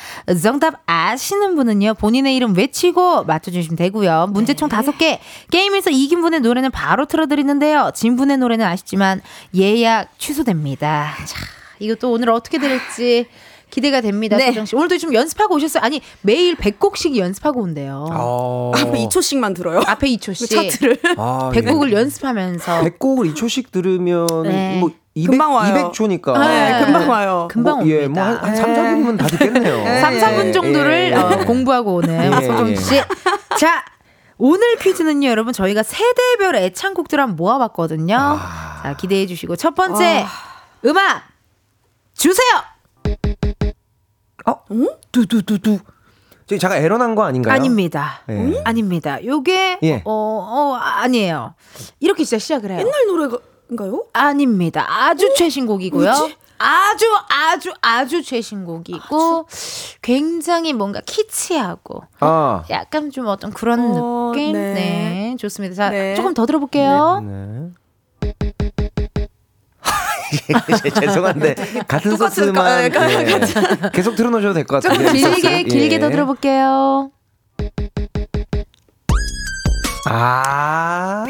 [0.41, 4.27] 정답 아시는 분은요, 본인의 이름 외치고 맞춰주시면 되고요.
[4.31, 5.19] 문제 총 다섯 개
[5.51, 7.91] 게임에서 이긴 분의 노래는 바로 틀어드리는데요.
[7.93, 9.21] 진 분의 노래는 아시지만
[9.55, 11.13] 예약 취소됩니다.
[11.25, 11.39] 자,
[11.79, 13.27] 이것도 오늘 어떻게 될지
[13.71, 14.37] 기대가 됩니다.
[14.37, 14.53] 네.
[14.65, 14.75] 씨.
[14.75, 15.83] 오늘도 좀 연습하고 오셨어요?
[15.83, 18.05] 아니, 매일 100곡씩 연습하고 온대요.
[18.11, 18.71] 어.
[18.73, 19.81] 앞에 2초씩만 들어요.
[19.85, 20.49] 앞에 그 2초씩.
[20.71, 20.99] 차트를.
[21.17, 21.95] 아, 100곡을 예.
[21.95, 24.79] 연습하면서 100곡을 2초씩 들으면 네.
[24.79, 25.91] 뭐 200, 금방 와요.
[25.93, 26.39] 200초니까.
[26.39, 27.47] 네, 금방 와요.
[27.49, 27.95] 금방 옵니다.
[28.03, 29.77] 예, 뭐 한 한 3, 4분이면 다 듣겠네요.
[29.83, 30.01] 네.
[30.01, 31.15] 3, 4분 정도를 예.
[31.15, 32.75] 어, 공부하고 오는 예, 소정 예.
[32.75, 33.01] 씨.
[33.57, 33.85] 자,
[34.37, 38.15] 오늘 퀴즈는요, 여러분 저희가 세대별 애창곡들 한번 모아봤거든요.
[38.17, 38.79] 아.
[38.83, 40.29] 자, 기대해 주시고 첫 번째 아.
[40.85, 41.23] 음악
[42.13, 42.49] 주세요.
[44.45, 44.55] 어?
[45.13, 45.79] 두두두두.
[46.45, 47.53] 저기 잠깐 에러 난 거 아닌가요?
[47.55, 48.19] 아닙니다.
[48.29, 48.61] 예.
[48.65, 49.23] 아닙니다.
[49.23, 50.01] 요게 예.
[50.05, 51.55] 어, 어 아니에요.
[52.01, 52.79] 이렇게 진짜 시작을 해요.
[52.81, 53.35] 옛날 노래
[53.69, 54.05] 인가요?
[54.13, 54.85] 아닙니다.
[54.87, 56.09] 아주 최신 곡이고요.
[56.11, 56.35] 뭐지?
[56.57, 59.47] 아주 아주 아주 최신 곡이고
[60.01, 62.63] 굉장히 뭔가 키치하고 아.
[62.69, 64.53] 약간 좀 어떤 그런 어, 느낌.
[64.53, 64.73] 네.
[64.73, 65.35] 네.
[65.37, 65.75] 좋습니다.
[65.75, 66.15] 자, 네.
[66.15, 67.21] 조금 더 들어볼게요.
[67.25, 67.69] 네.
[70.99, 71.55] 죄송한데
[71.87, 72.53] 같은 소스만
[72.91, 75.11] 거- 예, 계속 틀어놓으셔도 될 것 같아요.
[75.11, 75.41] 길게 소스.
[75.41, 75.99] 길게 예.
[75.99, 77.11] 더 들어볼게요.
[80.05, 81.25] 아.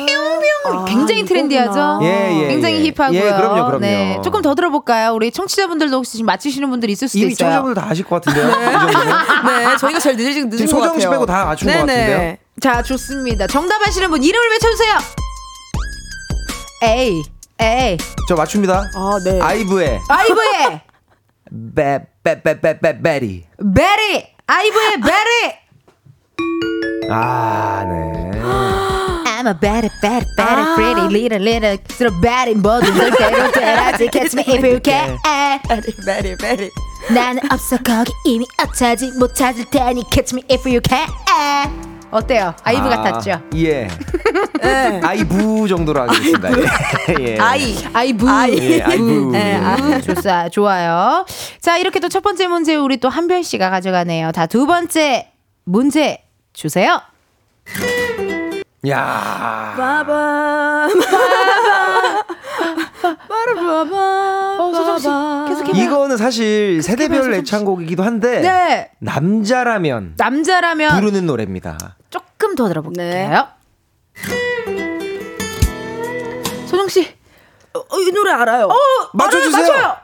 [0.87, 1.25] 굉장히 이거구나.
[1.27, 1.99] 트렌디하죠.
[2.03, 2.91] 예, 예, 굉장히 예.
[2.91, 3.17] 힙하고요.
[3.19, 3.79] 예, 그럼요, 그럼요.
[3.79, 5.13] 네, 조금 더 들어볼까요?
[5.13, 7.49] 우리 청취자분들도 혹시 지금 맞히시는 분들이 있을 수도 이미 있어요.
[7.49, 8.47] 청자분들 다 아실 것 같은데요.
[8.49, 9.17] 이 정도면.
[9.69, 11.11] 네, 저희가 제일 늦은, 늦은 지금 것 소정 씨 같아요.
[11.11, 11.85] 빼고 다 맞춘 것 네네.
[11.85, 12.35] 같은데요.
[12.61, 13.47] 자, 좋습니다.
[13.47, 14.97] 정답 아시는 분 이름을 외쳐주세요.
[16.83, 17.23] 에이,
[17.59, 17.97] 에이,
[18.27, 18.83] 저 맞춥니다.
[18.95, 19.39] 아, 네.
[19.41, 20.81] 아이브의 아이브의
[21.75, 23.45] 베 베 베 베 베베 베리.
[23.75, 25.53] 베리, 아이브의 베리.
[27.11, 28.24] 아, 네.
[29.25, 34.33] I'm a better, better, better, pretty little, little, little bad 모든 걸 때로 때라지 catch
[34.37, 35.17] me if you can.
[36.05, 36.69] 베리, 베리.
[37.13, 41.07] 나는 없어 거기 이미 어쩌지 못 찾을 테니 catch me if you can.
[42.11, 42.55] 어때요?
[42.63, 43.41] 아이브 아, 같았죠?
[43.55, 43.87] 예.
[44.61, 45.01] 네.
[45.03, 46.49] 아이브 정도로 하겠습니다.
[47.09, 47.15] 예.
[47.19, 47.37] 예.
[47.39, 47.75] 아이.
[47.93, 48.27] 아이브.
[48.29, 48.57] 아이.
[48.57, 49.29] 예, 아이브.
[49.33, 49.99] 네, 아.
[50.01, 51.25] 좋사, 좋아요.
[51.59, 54.31] 자, 이렇게 또 첫 번째 문제 우리 또 한별 씨가 가져가네요.
[54.31, 55.31] 다 두 번째
[55.65, 56.23] 문제
[56.53, 57.01] 주세요.
[58.89, 59.73] 야.
[59.77, 60.89] 빠밤.
[63.27, 64.59] 빠라바밤.
[64.59, 65.07] 어, 소정 씨
[65.49, 65.83] 계속 해 봐요.
[65.83, 68.91] 이거는 사실 세대별 애창곡이기도 한데 네.
[68.99, 71.95] 남자라면 남자라면 부르는 노래입니다.
[72.09, 73.47] 조금 더 들어볼게요.
[76.67, 77.15] 소정 씨.
[77.73, 78.67] 어, 이 노래 알아요.
[78.67, 78.75] 어.
[79.13, 79.95] 알아요, 맞춰요.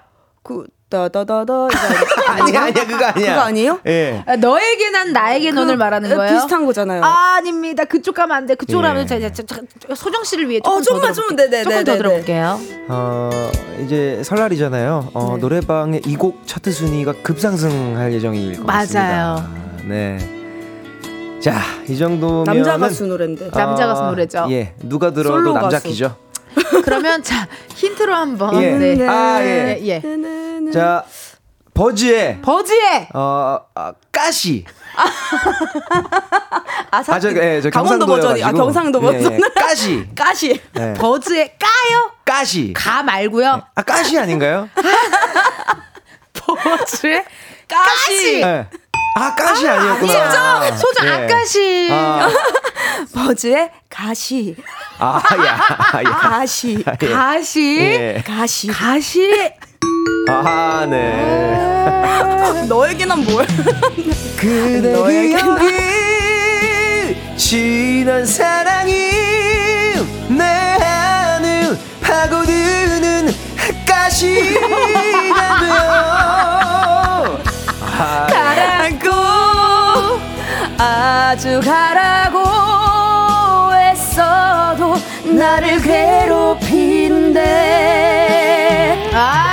[0.44, 1.68] 그, 따다다다.
[1.68, 1.70] 이거
[2.32, 3.30] 아니야, 아니야, 그거 아니야.
[3.34, 3.80] 그거 아니에요?
[3.88, 4.24] 예.
[4.28, 6.34] 아, 너에게 난 나에게 넌을 말하는 어, 거예요?
[6.36, 7.02] 비슷한 거잖아요.
[7.04, 7.86] 아, 아닙니다.
[7.86, 8.56] 그쪽 가면 안 돼.
[8.56, 8.90] 그쪽으로 예.
[8.90, 11.14] 하면 자, 자, 자, 자, 소정 씨를 위해 조금 어, 더 좀만.
[11.14, 12.60] 좀만, 네네, 조금 더 네네, 들어볼게요.
[12.90, 13.52] 어,
[13.86, 15.10] 이제 설날이잖아요.
[15.14, 15.42] 어, 네.
[15.42, 18.84] 노래방의 이 곡 차트 순위가 급상승할 예정일 것 맞아요.
[18.84, 19.48] 같습니다.
[19.88, 20.18] 네.
[21.42, 21.56] 자,
[21.88, 23.50] 이 정도면 남자 가수 노래인데.
[23.50, 24.46] 남자 가수 노래죠.
[24.52, 25.80] 예, 누가 들어도 남자.
[25.80, 26.16] 키죠.
[26.84, 28.62] 그러면 자 힌트로 한번.
[28.62, 28.72] 예.
[28.72, 29.08] 네.
[29.08, 29.80] 아, 예.
[29.82, 30.00] 예.
[30.00, 30.72] 네.
[30.72, 31.04] 자,
[31.74, 34.66] 버즈의 버즈의 어, 아, 까시.
[36.92, 38.44] 아, 사, 아, 저, 예, 저 강원도 버전이.
[38.44, 38.52] 아.
[38.52, 39.24] 경상도 예, 예.
[39.24, 39.40] 버전.
[39.54, 40.08] 까시.
[40.16, 40.62] 까시.
[40.80, 40.94] 예.
[40.94, 42.12] 버즈의 까요?
[42.26, 42.74] 까시.
[42.74, 43.62] 가 말고요.
[43.76, 44.70] 아, 까시 아닌가요?
[46.34, 47.26] 버즈의
[47.68, 48.42] 까시.
[48.42, 48.68] 예.
[49.16, 50.72] 아, 까시 아니었구나.
[50.78, 51.12] 소정 예.
[51.12, 51.90] 아까시.
[51.92, 52.30] 아,
[53.14, 54.56] 버즈의 가시.
[55.00, 56.10] 아, 야, 야.
[56.18, 56.84] 가시.
[57.02, 57.08] 예.
[57.10, 57.78] 가시.
[57.80, 58.24] 예.
[58.26, 58.68] 가시.
[58.68, 59.52] 가시.
[60.30, 62.66] 아, 네.
[62.70, 63.46] 너에게 난 뭘?
[64.38, 65.76] 그대 너에게 기억이
[67.38, 68.94] 지난 사랑이
[70.30, 73.34] 내 안을 파고드는
[73.86, 74.68] 가시가
[75.60, 77.42] 되어
[77.82, 78.28] 아,
[81.32, 82.40] 가져가라고
[83.74, 87.40] 했어도 나를 괴롭힌대.
[89.14, 89.51] 아.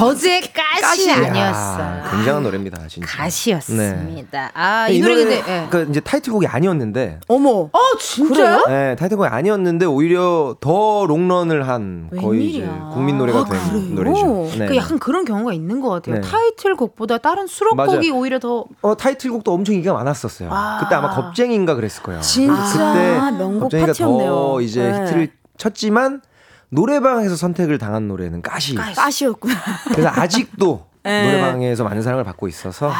[0.00, 1.10] 버즈의 가시 가시.
[1.10, 1.80] 아니었어.
[1.80, 3.06] 야, 굉장한 노래입니다, 진짜.
[3.06, 4.50] 가시였습니다.
[4.54, 5.66] 아, 이, 노래 근데 예.
[5.68, 8.64] 그 이제 타이틀곡이 아니었는데 어머 어, 진짜요?
[8.66, 12.68] 네, 타이틀곡이 아니었는데 오히려 더 롱런을 한 거의 이제.
[12.94, 14.14] 국민 노래가 아, 된 그래요?
[14.14, 14.58] 노래죠.
[14.58, 14.66] 네.
[14.68, 16.14] 그 약간 그런 경우가 있는 것 같아요.
[16.14, 16.20] 네.
[16.22, 18.20] 타이틀곡보다 다른 수록곡이 맞아요.
[18.20, 20.48] 오히려 더 어, 타이틀곡도 엄청 인기가 많았었어요.
[20.50, 20.78] 아.
[20.80, 22.22] 그때 아마 겁쟁인가 그랬을 거예요.
[22.22, 24.30] 진짜 그때 명곡 겁쟁이가 파티였네요.
[24.30, 25.02] 더 이제 네.
[25.02, 26.22] 히트를 쳤지만
[26.70, 28.74] 노래방에서 선택을 당한 노래는 까시.
[28.74, 29.54] 가시였구나
[29.88, 31.24] 그래서 아직도 네.
[31.26, 32.92] 노래방에서 많은 사랑을 받고 있어서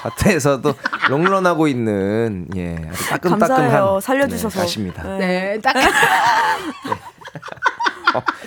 [0.00, 0.74] 자퇴에서도
[1.10, 4.00] 롱런하고 있는 예 아주 따끔따끔한.
[4.00, 4.54] 살려주셔서.
[4.56, 5.02] 네, 가시입니다.
[5.02, 5.18] 네.
[5.18, 5.74] 네, 딱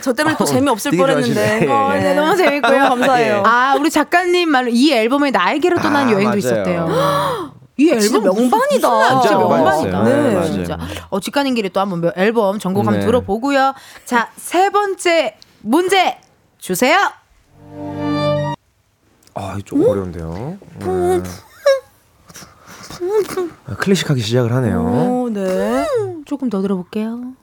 [0.02, 1.68] 저 때문에 또 어, 재미없을 되게 뻔했는데.
[1.70, 2.80] 어, 네, 너무 재밌고요.
[2.90, 3.44] 감사해요.
[3.46, 6.38] 아, 우리 작가님 말로 이 앨범에 나에게로 떠난 아, 여행도 맞아요.
[6.38, 7.52] 있었대요.
[7.82, 9.22] 이 앨범 진짜 명반이다.
[9.22, 10.04] 진짜 명반이다.
[10.04, 10.52] 네, 네.
[10.52, 10.78] 진짜.
[11.10, 13.06] 어, 직관인길이 또 한번 몇- 앨범 전곡 한번 네.
[13.06, 13.74] 들어보고요.
[14.06, 16.18] 자, 세 번째 문제
[16.60, 16.98] 주세요.
[19.34, 20.58] 아, 이거 좀 어려운데요.
[20.80, 21.22] 네.
[23.68, 24.82] 아, 클래식하게 시작을 하네요.
[24.86, 25.88] 어, 네.
[26.26, 27.34] 조금 더 들어볼게요.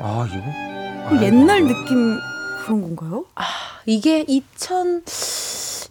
[0.00, 1.08] 아, 이거?
[1.08, 2.18] 그 옛날 느낌
[2.64, 3.24] 그런 건가요?
[3.86, 5.04] 이게 2000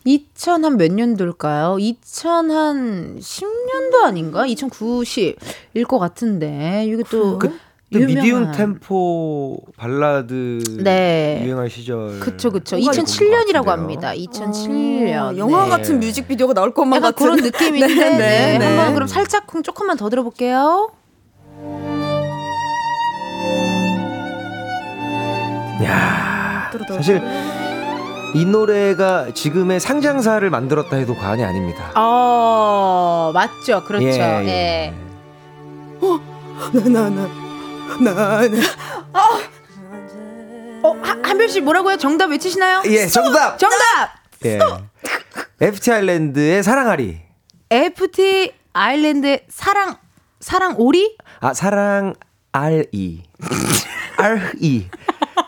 [0.07, 1.77] 2000 한 몇 년도일까요?
[1.77, 4.45] 2000한 10년도 아닌가?
[4.45, 7.55] 2090일 것 같은데 이게 또 그때
[7.91, 8.15] 유명한.
[8.15, 11.41] 미디움 템포 발라드 네.
[11.43, 12.19] 유행할 시절.
[12.19, 13.71] 그쵸 그쵸 뭔가 2007년이라고 같은데요.
[13.71, 14.13] 합니다.
[14.13, 15.69] 2007년 어, 영화 네.
[15.69, 18.65] 같은 뮤직비디오가 나올 것만 약간 같은 그런 느낌인데 네, 네, 네, 네.
[18.77, 20.91] 한번 그럼 살짝 조금만 더 들어볼게요.
[25.83, 27.21] 야, 사실
[28.35, 31.91] 이 노래가 지금의 상장사를 만들었다 해도 과언이 아닙니다.
[31.95, 34.05] 어 맞죠 그렇죠.
[34.05, 34.11] 예,
[34.45, 34.47] 예.
[34.47, 34.93] 예.
[36.89, 38.49] 나나 나 나 나
[40.83, 41.97] 어 한- 한별 씨 뭐라고요?
[41.97, 42.83] 정답 외치시나요?
[42.85, 43.57] 예, 정답.
[43.57, 43.79] 정답.
[44.45, 44.59] 예.
[45.61, 47.21] FT 아일랜드의 사랑아리.
[47.71, 49.95] FT 아일랜드 사랑
[50.41, 51.17] 사랑 오리?
[51.39, 52.13] 아, 사랑
[52.51, 53.23] R-E.
[54.17, 54.89] R-E.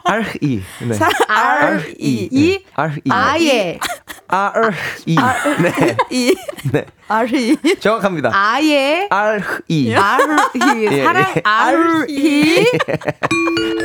[0.04, 0.62] R-E.
[0.82, 0.98] 네.
[1.28, 2.30] R-E.
[2.32, 2.64] 네.
[2.76, 3.02] R-E.
[3.10, 3.80] 아예
[4.28, 5.16] R-E.
[5.62, 5.96] 네.
[6.12, 6.36] 이
[6.72, 6.86] 네.
[7.08, 8.32] 아리 정확합니다.
[8.34, 9.94] 아예 R-E.
[9.96, 11.42] R-E 예, 사랑 예.
[11.44, 12.66] R-E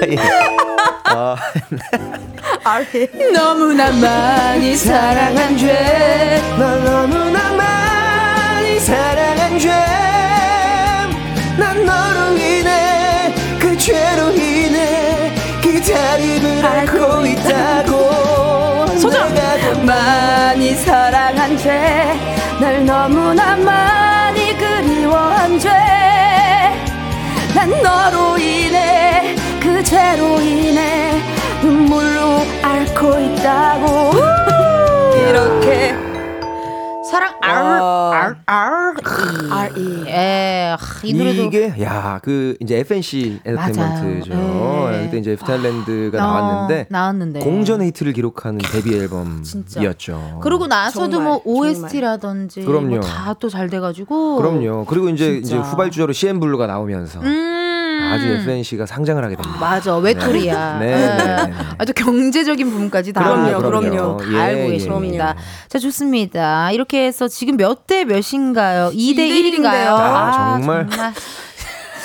[0.09, 0.17] 예.
[1.15, 1.37] 어,
[2.65, 9.69] 아리 너무나 많이 사랑한 죄널 너무나 많이 사랑한 죄.
[11.57, 14.42] 난 너로 인해 그 죄로 인해
[15.83, 18.87] 기다림을 앓고 있다고.
[18.99, 19.33] 소정!
[19.85, 25.71] 많이 사랑한 죄날 너무나 많이 그리워한 죄
[27.55, 31.21] 난 너로 인해 그 죄로 인해
[31.63, 34.13] 눈물로 앓고 있다고
[35.17, 35.95] 이렇게
[37.13, 37.83] 사랑 R
[38.17, 38.95] R R
[39.51, 40.05] R.E.
[40.07, 44.33] 예, 하, 이 노래도 이게 야 그 이제 FNC 엔터테인먼트죠.
[44.33, 45.05] 예.
[45.05, 48.93] 그때 이제 FT아일랜드가 어, 나왔는데 나왔는데 공전의 히트를 기록하는 데뷔.
[49.03, 50.41] 앨범이었죠.
[50.43, 53.01] 그리고 나서도 정말, 뭐 OST라든지 그럼요.
[53.01, 54.85] 다또 잘 돼가지고 그럼요.
[54.87, 55.57] 그리고 이제 진짜.
[55.57, 57.62] 이제 후발주자로 CN 블루가 나오면서 음.
[58.13, 59.59] 아주 FNC가 상장을 하게 됩니다.
[59.61, 60.79] 맞아 외톨이야.
[60.79, 60.87] 네.
[60.93, 60.97] 예.
[60.97, 61.53] 네, 네, 네.
[61.79, 64.17] 아주 경제적인 부분까지 다 그럼요, 그럼요.
[64.19, 65.35] 다 예, 알고 예, 계십니다.
[65.37, 65.69] 예.
[65.69, 66.71] 자 좋습니다.
[66.73, 68.91] 이렇게 해서 지금 몇 대 몇인가요?
[68.91, 69.87] 2대 2대 1인가요?
[69.89, 70.89] 아, 정말.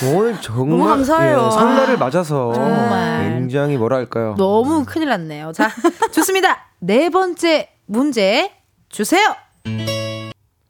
[0.03, 1.45] 오늘 정말 너무 감사해요.
[1.47, 3.33] 예, 설날을 맞아서 정말.
[3.33, 4.35] 굉장히 뭐랄까요.
[4.37, 5.51] 너무 큰일 났네요.
[5.53, 5.71] 자
[6.11, 6.67] 좋습니다.
[6.79, 8.51] 네 번째 문제
[8.89, 9.35] 주세요.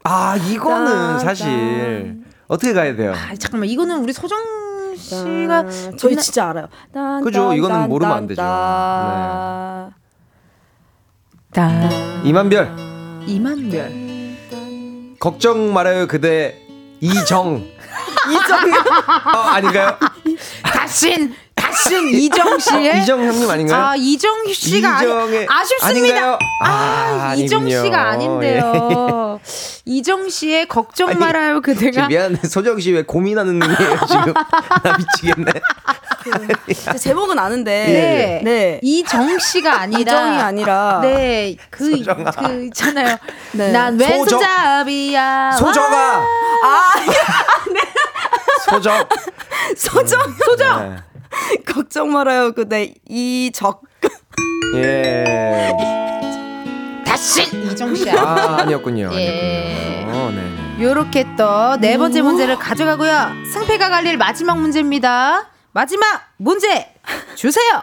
[0.04, 2.18] 아 이거는 짠, 사실
[2.48, 3.12] 어떻게 가야 돼요?
[3.14, 4.40] 아 잠깐만 이거는 우리 소정
[4.98, 5.66] 씨가
[5.98, 6.68] 저희 진짜 알아요.
[6.94, 8.42] 딴, 그죠, 딴, 이거는 딴, 모르면 딴, 안 되죠.
[8.42, 9.94] 딴.
[11.54, 11.90] 다
[12.24, 12.76] 이만별.
[13.26, 14.08] 이만별.
[15.20, 16.62] 걱정 말아요 그대.
[17.00, 17.58] 이정.
[18.28, 18.72] 이정이
[19.36, 19.98] 어, 아닌가요?
[20.64, 21.34] 다신
[21.72, 23.84] 다신 이정 씨의 이정 형님 아닌가요?
[23.84, 25.88] 아 이정 씨가 아니, 이정의- 아쉽습니다.
[25.88, 26.40] 아닌가요?
[26.64, 26.70] 아,
[27.30, 27.70] 아, 이정.
[27.70, 27.82] 예.
[27.82, 29.40] 씨가 아닌데요.
[29.86, 34.34] 이정 씨의 걱정 아니, 말아요 그대가 미안한데 소정 씨 왜 고민하는 눈이에요 지금
[34.84, 35.52] 나 미치겠네.
[36.92, 38.42] 제 제목은 아는데 네.
[38.44, 38.80] 네.
[38.82, 41.92] 이정 씨가 아니라 이정이 아니라 네그 그
[42.66, 43.18] 있잖아요.
[43.54, 43.72] 네.
[43.72, 43.98] 난.
[43.98, 45.52] 왼손잡이야.
[45.54, 46.26] 소정아
[46.64, 46.92] 아
[48.70, 49.06] 소정
[49.78, 50.96] 소정 소정 네.
[51.78, 53.82] 걱정 말아요 그대 이 적
[54.76, 55.24] 예.
[57.06, 58.10] 자신 이정씨.
[58.12, 59.10] 아, 아니었군요.
[59.14, 60.04] 예.
[60.06, 60.32] 아니었군요.
[60.32, 60.84] 네.
[60.84, 63.30] 요렇게 또 네 번째 문제를 가져가고요.
[63.54, 65.48] 승패가 갈릴 마지막 문제입니다.
[65.72, 66.06] 마지막
[66.38, 66.94] 문제
[67.36, 67.82] 주세요.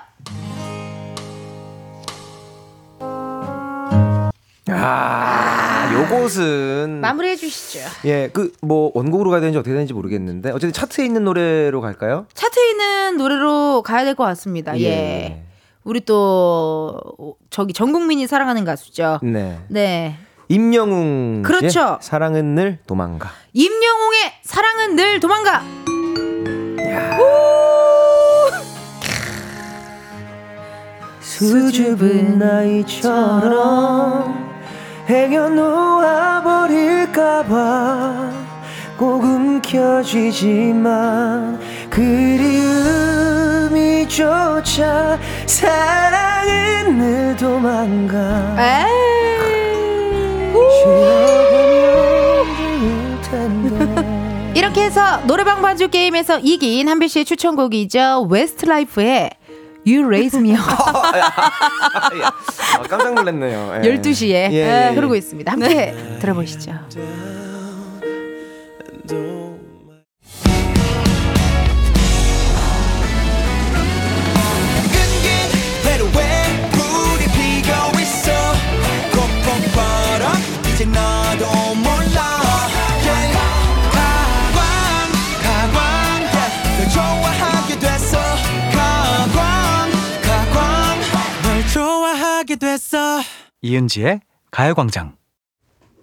[4.68, 5.53] 아,
[5.94, 7.80] 요것은 마무리해 주시죠.
[8.06, 12.26] 예, 그 뭐 원곡으로 가야 되는지 어떻게 되는지 모르겠는데 어쨌든 차트에 있는 노래로 갈까요?
[12.34, 14.78] 차트에 있는 노래로 가야 될 것 같습니다.
[14.80, 15.42] 예.
[15.84, 16.98] 우리 또
[17.50, 19.20] 저기 전 국민이 사랑하는 가수죠.
[19.22, 19.58] 네.
[19.68, 20.16] 네.
[20.48, 21.98] 임영웅 그렇죠.
[22.00, 23.30] 사랑은 늘 도망가.
[23.52, 25.62] 임영웅의 사랑은 늘 도망가.
[31.20, 32.94] 수줍은 아이처럼
[35.08, 36.94] 행여 놓아버릴까봐
[38.96, 40.80] 꼭 움켜쥐지만
[41.90, 42.48] 그리움이
[44.08, 48.54] 쫓아 사랑은 늘 도망가.
[54.54, 58.28] 이렇게 해서 노래방 반주 게임에서 이긴 한별 씨의 추천곡이죠.
[58.30, 59.30] 웨스트라이프의
[59.86, 60.60] You Raise Me Up.
[60.72, 62.32] 아,
[62.88, 63.80] 깜짝 놀랐네요.
[63.84, 63.90] 예.
[63.90, 64.94] 12시에 예, 예, 예.
[64.94, 65.52] 흐르고 있습니다.
[65.52, 66.72] 함께 들어보시죠.
[93.62, 94.20] 이은지의
[94.50, 95.16] 가요광장.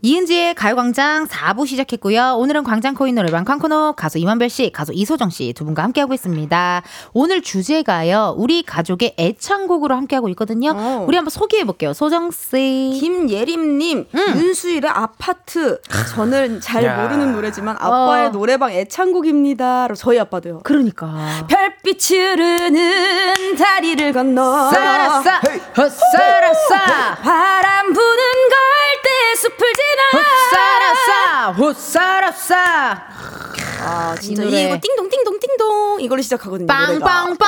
[0.04, 2.36] 이은지의 가요광장 4부 시작했고요.
[2.40, 6.82] 오늘은 광장코인 노래방 쾅코노 가수 이만별 씨, 가수 이소정 씨 두 분과 함께하고 있습니다.
[7.14, 8.34] 오늘 주제가요.
[8.38, 10.74] 우리 가족의 애창곡으로 함께하고 있거든요.
[10.76, 11.06] 어.
[11.08, 11.94] 우리 한번 소개해볼게요.
[11.94, 12.98] 소정 씨.
[13.00, 14.34] 김예림님 음.
[14.38, 15.80] 윤수일의 아파트
[16.16, 17.04] 저는 잘 야.
[17.04, 18.32] 모르는 노래지만 아빠의 어.
[18.32, 19.90] 노래방 애창곡입니다.
[19.96, 20.62] 저희 아빠도요.
[20.64, 21.46] 그러니까.
[21.48, 25.42] 별빛 흐르는 다리를 건너 싸라싸,
[25.78, 28.81] 헛싸라싸, 바람 부는 갈대
[29.42, 33.02] 숲을 지나 헛싸라싸, 헛싸라싸.
[33.84, 34.48] 아 진짜 이.
[34.66, 36.68] 이거 띵동 띵동 띵동 이걸로 시작하거든요.
[36.68, 37.40] 빵빵빵.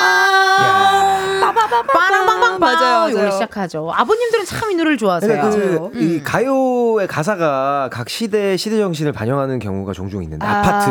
[1.92, 2.60] 빵빵빵빵.
[2.60, 3.30] 맞아요, 이걸로.
[3.32, 3.92] 시작하죠.
[3.94, 5.30] 아버님들은 참 이 노래를 좋아하세요.
[5.30, 6.02] 그러니까 그, 음.
[6.02, 10.62] 이 가요의 가사가 각 시대 시대 정신을 반영하는 경우가 종종 있는데 아.
[10.64, 10.90] 파트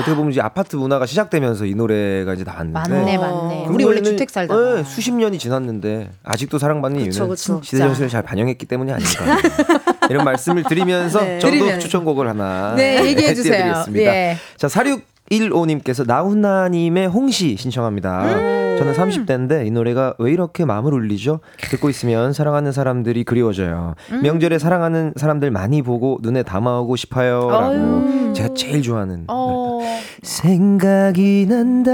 [0.00, 3.20] 어떻게 보면 이제 아파트 문화가 시작되면서 이 노래가 이제 나왔는데 맞네, 어.
[3.20, 3.64] 맞네.
[3.68, 4.74] 그 우리 원래 주택 살다가.
[4.76, 7.60] 네, 수십 년이 지났는데 아직도 사랑받는 그쵸, 이유는 그쵸.
[7.62, 9.36] 시대 정신을 잘 반영했기 때문이 아닌가
[10.10, 11.38] 이런 말씀을 드리면서 네.
[11.38, 11.80] 저도 드리면.
[11.80, 13.84] 추천곡을 하나 네, 얘기해 주세요.
[13.94, 14.36] 예.
[14.56, 18.24] 자, 4615님께서 나훈아님의 홍시 신청합니다.
[18.24, 18.76] 음.
[18.78, 21.40] 저는 30대인데 이 노래가 왜 이렇게 마음을 울리죠?
[21.70, 23.94] 듣고 있으면 사랑하는 사람들이 그리워져요.
[24.12, 24.22] 음.
[24.22, 27.50] 명절에 사랑하는 사람들 많이 보고 눈에 담아오고 싶어요.
[27.50, 28.32] 라고.
[28.32, 29.24] 제가 제일 좋아하는.
[29.28, 29.80] 어.
[30.22, 31.92] 생각이 난다.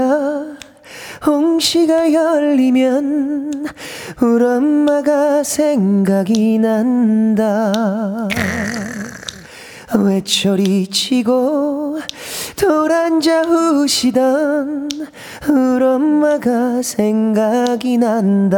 [1.25, 3.65] 홍시가 열리면
[4.21, 8.27] 우리 엄마가 생각이 난다.
[9.95, 11.99] 외철이 치고
[12.59, 13.41] 돌아앉아
[13.83, 14.89] 우시던
[15.49, 18.57] 우리 엄마가 생각이 난다.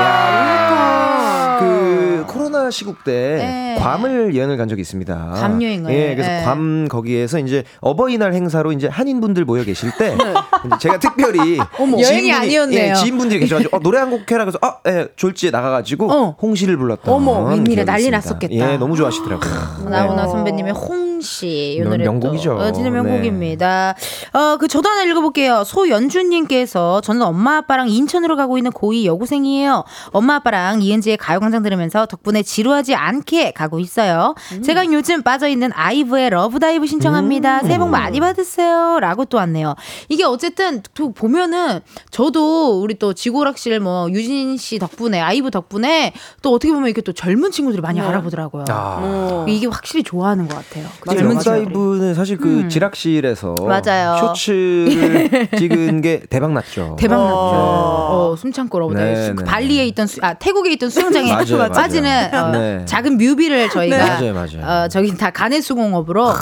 [0.00, 3.76] 야, 그 코로나 시국 때 네.
[3.78, 5.34] 괌을 여행을 간 적이 있습니다.
[5.36, 5.92] 괌 여행을.
[5.92, 6.42] 예, 그래서 네.
[6.44, 10.14] 괌 거기에서 이제 어버이날 행사로 이제 한인분들 모여 계실 때
[10.66, 12.90] 이제 제가 특별히 여행이 지인분이- 아니었네요.
[12.90, 16.36] 예, 지인분들이 계셔가지고 어, 노래 한 곡 해라 그래서 아, 예, 졸지에 나가가지고 어.
[16.40, 18.16] 홍시를 불렀던 어머, 웬일에 난리 있습니다.
[18.18, 18.54] 났었겠다.
[18.72, 19.88] 예, 너무 좋아 하시더라고요.
[19.90, 20.30] 나훈아 네.
[20.30, 22.54] 선배님의 홍 시이 명- 노래 명곡이죠.
[22.56, 22.96] 어, 진짜 네.
[23.00, 23.94] 명곡입니다.
[24.32, 25.64] 어, 그 저도 하나 읽어볼게요.
[25.64, 29.84] 소연주님께서 저는 엄마 아빠랑 인천으로 가고 있는 고2 여고생이에요.
[30.10, 34.34] 엄마 아빠랑 이은지의 가요광장 들으면서 덕분에 지루하지 않게 가고 있어요.
[34.52, 34.62] 음.
[34.62, 37.60] 제가 요즘 빠져 있는 아이브의 Love Dive 신청합니다.
[37.60, 39.74] 새해 복 많이 받으세요.라고 또 왔네요.
[40.08, 46.12] 이게 어쨌든 또 보면은 저도 우리 또 지구락실 뭐 유진 씨 덕분에 아이브 덕분에
[46.42, 48.06] 또 어떻게 보면 이렇게 또 젊은 친구들이 많이 네.
[48.06, 48.64] 알아보더라고요.
[48.68, 48.98] 아.
[49.02, 49.46] 어.
[49.48, 50.86] 이게 확실히 좋아하는 것 같아요.
[51.00, 51.34] 그 젊은.
[51.36, 53.68] Love Dive는 사실 그 지락실에서 음.
[53.68, 54.16] 맞아요.
[54.18, 56.96] 쇼츠를 찍은 게 대박 났죠.
[56.98, 57.34] 대박 났죠.
[57.34, 58.30] 어.
[58.32, 59.08] 어, 숨참고 Love Dive.
[59.18, 59.44] 네, 수- 네.
[59.44, 61.72] 발리에 있던 수, 아 태국에 있던 수영장에 맞아요, 맞아요.
[61.72, 62.84] 빠지는 어, 네.
[62.84, 64.84] 작은 뮤비를 저희가 맞아요, 맞아요.
[64.84, 66.32] 어, 저기 약간의 수공업으로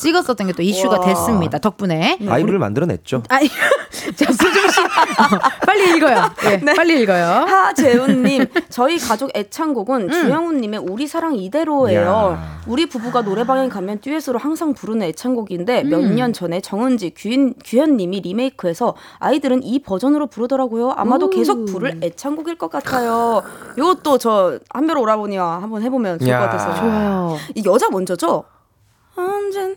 [0.00, 1.06] 찍었었던 게 또 이슈가 와.
[1.06, 1.58] 됐습니다.
[1.58, 2.18] 덕분에.
[2.28, 3.22] 아이브를 만들어냈죠.
[3.28, 3.48] 아이,
[4.16, 6.30] 자 수정 씨, 어, 빨리 읽어요.
[6.50, 7.44] 예, 빨리 읽어요.
[7.48, 10.10] 하재훈님, 저희 가족 애창곡은 음.
[10.10, 12.00] 주영훈님의 우리 사랑 이대로예요.
[12.36, 12.60] 야.
[12.66, 18.20] 우리 부부가 노래방에 가면 듀엣 듀엣으로 항상 부르는 애창곡인데 몇 년 전에 정은지 규현 규현님이
[18.20, 20.90] 리메이크해서 아이들은 이 버전으로 부르더라고요.
[20.96, 23.42] 아마도 계속 부를 애창곡일 것 같아요.
[23.78, 26.40] 이것도 저 한별 오라버니와 한번 해보면 좋을 것 야.
[26.40, 26.74] 같아서.
[26.74, 27.36] 좋아요.
[27.54, 28.44] 이 여자 먼저죠?
[29.16, 29.76] 언젠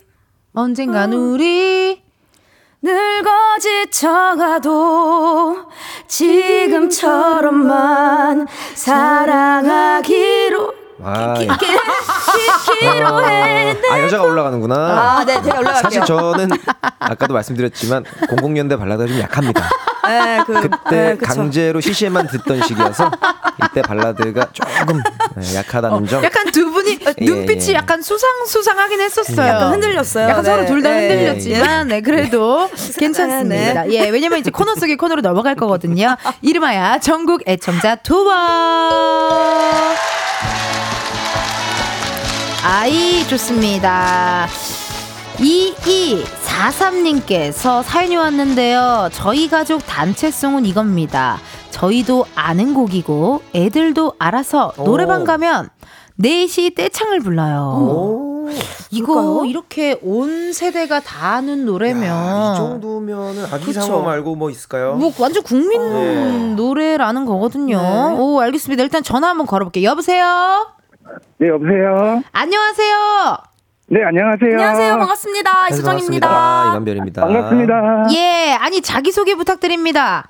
[0.53, 2.01] 언젠간 우리
[2.81, 3.29] 늙어
[3.59, 5.55] 지쳐가도
[6.07, 6.87] 지금처럼만
[8.75, 11.47] 사랑하기로 아, 예.
[12.79, 13.77] 기로 해.
[13.91, 14.75] 아 여자가 올라가는구나.
[14.75, 15.81] 아, 네, 제가 올라갈게요.
[15.81, 16.49] 사실 저는
[16.99, 19.69] 아까도 말씀드렸지만 00년대 발라드가 좀 약합니다.
[20.05, 21.17] 네, 그, 그때 네.
[21.17, 23.09] 강제로 CC에만 듣던 시기여서
[23.65, 25.01] 이때 발라드가 조금
[25.35, 26.23] 네, 약하다는 점.
[26.23, 27.73] 약간 두 분이 예, 눈빛이 예.
[27.75, 29.47] 약간 수상수상하긴 했었어요.
[29.47, 30.27] 약간 흔들렸어요.
[30.27, 30.49] 약간 네.
[30.51, 31.07] 서로 둘다 네.
[31.09, 33.89] 흔들렸지만, 네, 그래도 괜찮습니다.
[33.91, 36.17] 예, 왜냐면 이제 코너 속의 코너로 넘어갈 거거든요.
[36.41, 38.33] 이름하여 전국 애청자 투어.
[42.65, 44.47] 아이, 좋습니다.
[45.35, 49.09] 2243님께서 사연이 왔는데요.
[49.11, 51.39] 저희 가족 단체송은 이겁니다.
[51.71, 55.25] 저희도 아는 곡이고 애들도 알아서 노래방 오.
[55.25, 55.67] 가면
[56.15, 57.79] 넷이 떼창을 불러요.
[57.81, 58.49] 오,
[58.91, 59.45] 이거 그럴까요?
[59.45, 64.93] 이렇게 온 세대가 다 아는 노래면 야, 이 정도면은 아기상어 말고 뭐 있을까요?
[64.93, 66.53] 뭐 완전 국민 네.
[66.55, 67.81] 노래라는 거거든요.
[67.81, 68.15] 네.
[68.19, 68.83] 오 알겠습니다.
[68.83, 69.89] 일단 전화 한번 걸어볼게요.
[69.89, 70.67] 여보세요.
[71.37, 72.21] 네, 여보세요.
[72.31, 73.37] 안녕하세요.
[73.89, 74.51] 네, 안녕하세요.
[74.51, 74.97] 안녕하세요.
[74.97, 75.51] 반갑습니다.
[75.51, 75.67] 반갑습니다.
[75.93, 76.65] 이수정입니다.
[76.71, 77.21] 이만별입니다.
[77.25, 78.05] 반갑습니다.
[78.15, 80.29] 예, 아니 자기 소개 부탁드립니다.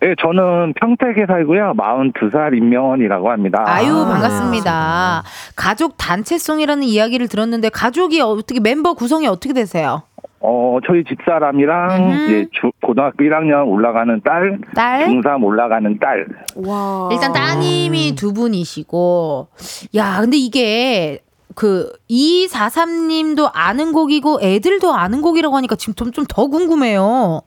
[0.00, 1.74] 네, 저는 평택에 살고요.
[1.76, 3.62] 42살 임명원이라고 합니다.
[3.66, 5.22] 아유 네, 반갑습니다.
[5.56, 10.02] 가족 단체송이라는 이야기를 들었는데 가족이 어떻게 멤버 구성이 어떻게 되세요?
[10.46, 12.24] 어, 저희 집사람이랑 음흠.
[12.24, 15.06] 이제 주, 고등학교 1학년 올라가는 딸, 딸?
[15.08, 16.26] 중3 올라가는 딸.
[16.56, 17.08] 와.
[17.10, 19.48] 일단 따님이 두 분이시고
[19.96, 21.20] 야 근데 이게
[21.54, 27.40] 그 243님도 아는 곡이고 애들도 아는 곡이라고 하니까 지금 좀 좀 더 궁금해요.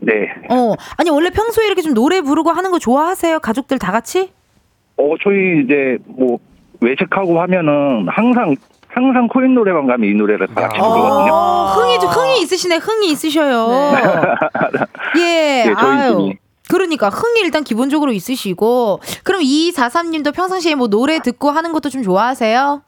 [0.00, 0.28] 네.
[0.50, 3.38] 어 아니 원래 평소에 이렇게 좀 노래 부르고 하는 거 좋아하세요?
[3.38, 4.32] 가족들 다 같이?
[4.96, 6.38] 어, 저희 이제 뭐
[6.80, 8.56] 외식하고 하면은 항상
[8.94, 11.32] 항상 코인 노래방 가면 이 노래를 다 같이 부르거든요.
[11.32, 12.76] 어, 흥이 좀 흥이 있으시네.
[12.76, 13.92] 흥이 있으셔요.
[15.18, 15.64] 예.
[15.66, 16.16] 네, 저희 아유.
[16.16, 16.38] 팀이.
[16.68, 22.82] 그러니까 흥이 일단 기본적으로 있으시고 그럼 243님도 평상시에 뭐 노래 듣고 하는 것도 좀 좋아하세요?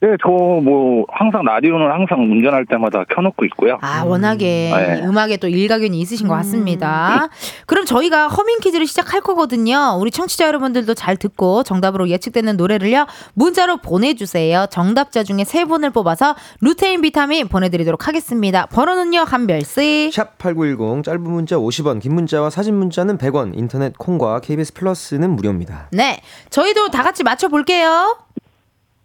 [0.00, 0.28] 네, 저
[0.66, 3.78] 뭐 항상 라디오는 항상 운전할 때마다 켜놓고 있고요.
[3.82, 5.00] 아, 워낙에 네.
[5.00, 7.28] 이 음악에 또 일가견이 있으신 것 같습니다.
[7.66, 9.96] 그럼 저희가 허밍 퀴즈를 시작할 거거든요.
[10.00, 13.06] 우리 청취자 여러분들도 잘 듣고 정답으로 예측되는 노래를요.
[13.34, 14.66] 문자로 보내주세요.
[14.70, 18.66] 정답자 중에 세 분을 뽑아서 루테인 비타민 보내드리도록 하겠습니다.
[18.66, 20.10] 번호는요, 한별 씨.
[20.12, 25.88] 샵 8910 짧은 문자 50원, 긴 문자와 사진 문자는 100원, 인터넷 콩과 KBS 플러스는 무료입니다.
[25.92, 26.20] 네.
[26.50, 28.16] 저희도 다 같이 맞춰 볼게요.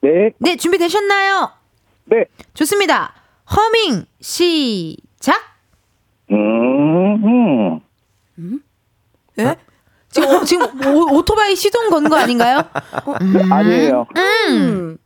[0.01, 1.51] 네, 네, 준비되셨나요?
[2.05, 2.25] 네.
[2.53, 3.13] 좋습니다.
[3.55, 5.39] 허밍, 시작!
[6.31, 7.79] 음,
[8.37, 8.61] 음.
[9.39, 9.55] 예?
[10.09, 12.63] 지금, 어, 지금 오, 오토바이 시동 건 거 아닌가요?
[13.51, 14.07] 아니에요.
[14.17, 14.97] 음,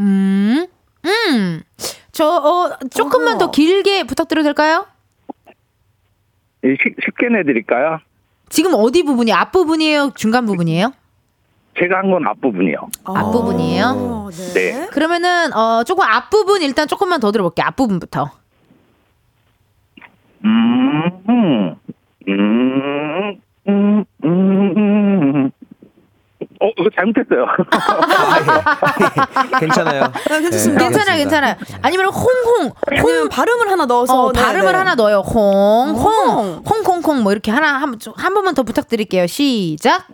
[0.00, 0.66] 음,
[1.04, 1.62] 음.
[2.12, 4.86] 저, 어, 조금만 더 길게 부탁드려도 될까요?
[6.64, 8.00] 예, 쉽- 쉽게 내 드릴까요?
[8.48, 10.12] 지금 어디 부분이 앞부분이에요?
[10.16, 10.92] 중간 부분이에요?
[11.78, 12.76] 제가 한 건 앞부분이요.
[13.04, 13.84] 앞부분이에요?
[13.86, 14.52] 어, 네.
[14.72, 14.86] 네.
[14.88, 17.64] 그러면은, 어, 조금 앞부분 일단 조금만 더 들어볼게요.
[17.68, 18.30] 앞부분부터.
[20.44, 21.76] 음, 음,
[22.28, 25.50] 음, 음, 음, 음.
[26.62, 27.46] 어, 이거 잘못했어요.
[29.60, 30.12] 괜찮아요.
[30.28, 30.82] 괜찮습니다.
[30.82, 31.16] 네, 괜찮아요.
[31.18, 31.54] 괜찮아요.
[31.80, 34.76] 아니면 홍홍, 아니면 발음을 하나 넣어서 어, 네, 발음을 네.
[34.78, 35.20] 하나 넣어요.
[35.20, 36.62] 홍, 홍, 홍.
[36.68, 39.26] 홍콩콩 뭐 이렇게 하나 한, 좀- 한 번만 더 부탁드릴게요.
[39.26, 40.06] 시작.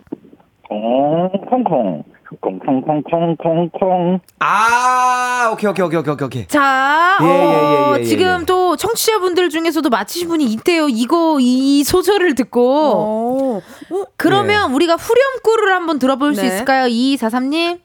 [0.69, 2.03] 어, 콩콩.
[2.41, 4.19] 콩 콩콩콩콩콩콩.
[4.39, 6.45] 아, 오케이, 오케이, 오케이, 오케이, 오케이.
[6.47, 8.45] 자, 예, 예, 어, 예, 예, 예, 지금 예.
[8.45, 10.89] 또 청취자분들 중에서도 맞히신 분이 있대요.
[10.89, 13.61] 이거 이 소절을 듣고.
[13.89, 14.03] 어.
[14.17, 16.47] 그러면 우리가 후렴구를 한번 들어볼 수 네.
[16.47, 16.87] 있을까요?
[16.87, 17.79] 2243님.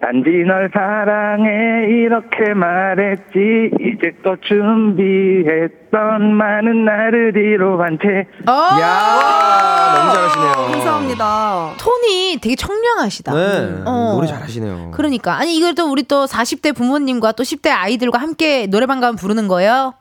[0.00, 10.12] 단지 널 사랑해 이렇게 말했지 이제 또 준비했던 많은 나를 뒤로 한채 어, 야 너무
[10.14, 10.52] 잘하시네요.
[10.72, 11.74] 감사합니다.
[11.78, 13.32] 톤이 되게 청량하시다.
[13.32, 13.82] 네.
[13.86, 14.12] 어.
[14.14, 14.90] 노래 잘하시네요.
[14.92, 19.48] 그러니까 아니 이걸 또 우리 또 40대 부모님과 또 10대 아이들과 함께 노래방 가면 부르는
[19.48, 19.94] 거예요?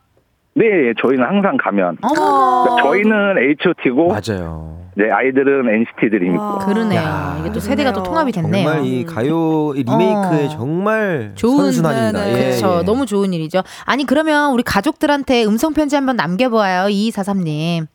[0.56, 0.66] 네
[1.02, 2.64] 저희는 항상 가면 어머.
[2.64, 4.85] 그러니까 저희는 H.O.T고 맞아요.
[4.98, 6.58] 네 아이들은 NCT 드림이고 와.
[6.60, 7.00] 그러네요.
[7.02, 8.10] 야, 이게 또 세대가 또 그러네요.
[8.10, 8.66] 통합이 됐네요.
[8.66, 10.50] 정말 이 가요 이 리메이크에 어.
[10.50, 12.26] 정말 좋은 선순환입니다.
[12.26, 12.40] 네, 네.
[12.40, 12.80] 예, 그렇죠.
[12.80, 12.86] 예.
[12.86, 13.62] 너무 좋은 일이죠.
[13.86, 16.88] 아니 그러면 우리 가족들한테 음성 편지 한번 남겨보아요.
[16.88, 17.88] 2243님.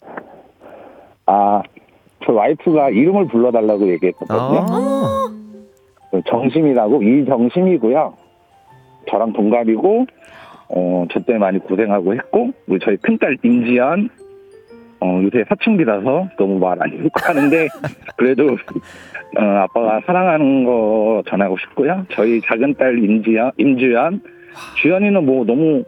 [1.27, 1.63] 아
[2.25, 4.37] 저 와이프가 이름을 불러달라고 얘기했거든요
[4.69, 5.33] 아.
[6.11, 8.15] 그 정심이라고 이정심이고요
[9.11, 10.07] 저랑 동갑이고
[10.69, 14.11] 어, 저 때문에 많이 고생하고 했고 우리 저희 큰딸 임지연
[15.01, 17.69] 어, 요새 사춘기라서 너무 말 안 듣고 하는데
[18.17, 18.45] 그래도
[19.39, 24.23] 어, 아빠가 사랑하는 거 전하고 싶고요 저희 작은 딸 임지연 임주연
[24.83, 25.85] 주연이는 뭐 너무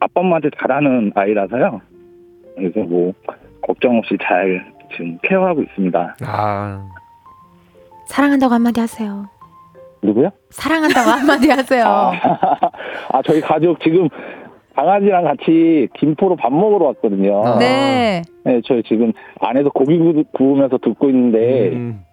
[0.00, 1.80] 아빠 엄마한테 잘하는 아이라서요
[2.56, 3.12] 그래서 뭐
[3.62, 6.88] 걱정 없이 잘 지금 케어하고 있습니다 아.
[8.06, 9.26] 사랑한다고 한마디 하세요.
[10.02, 10.28] 누구요?
[10.50, 11.84] 사랑한다고 한마디 하세요.
[11.86, 14.06] 아 저희 가족 지금
[14.74, 17.42] 강아지랑 같이 김포로 밥 먹으러 왔거든요.
[17.44, 17.58] 아.
[17.58, 18.22] 네.
[18.44, 22.04] 네, 저희 지금 안에서 고기 구- 구우면서 듣고 있는데 음.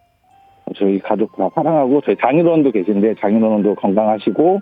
[0.77, 4.61] 저희 가족 다 사랑하고 저희 장인어른도 계신데 장인어른도 건강하시고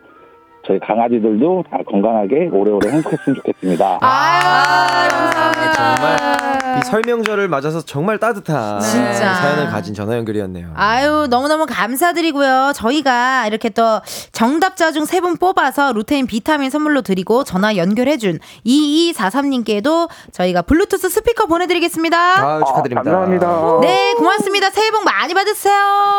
[0.65, 3.99] 저희 강아지들도 다 건강하게 오래오래 행복했으면 좋겠습니다.
[4.01, 9.33] 아, 정말 이 설명절을 맞아서 정말 따뜻한 진짜.
[9.35, 10.71] 사연을 가진 전화 연결이었네요.
[10.75, 12.73] 아유, 너무너무 감사드리고요.
[12.75, 14.01] 저희가 이렇게 또
[14.31, 21.47] 정답자 중 세 분 뽑아서 루테인 비타민 선물로 드리고 전화 연결해준 2243님께도 저희가 블루투스 스피커
[21.47, 22.17] 보내드리겠습니다.
[22.17, 23.03] 아, 축하드립니다.
[23.11, 23.79] 감사합니다.
[23.81, 24.69] 네, 고맙습니다.
[24.69, 25.75] 새해 복 많이 받으세요.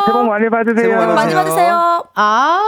[0.06, 0.76] 새해 복 많이 받으세요.
[0.84, 2.04] 새해 복 많이 많이 받으세요.
[2.14, 2.60] 아,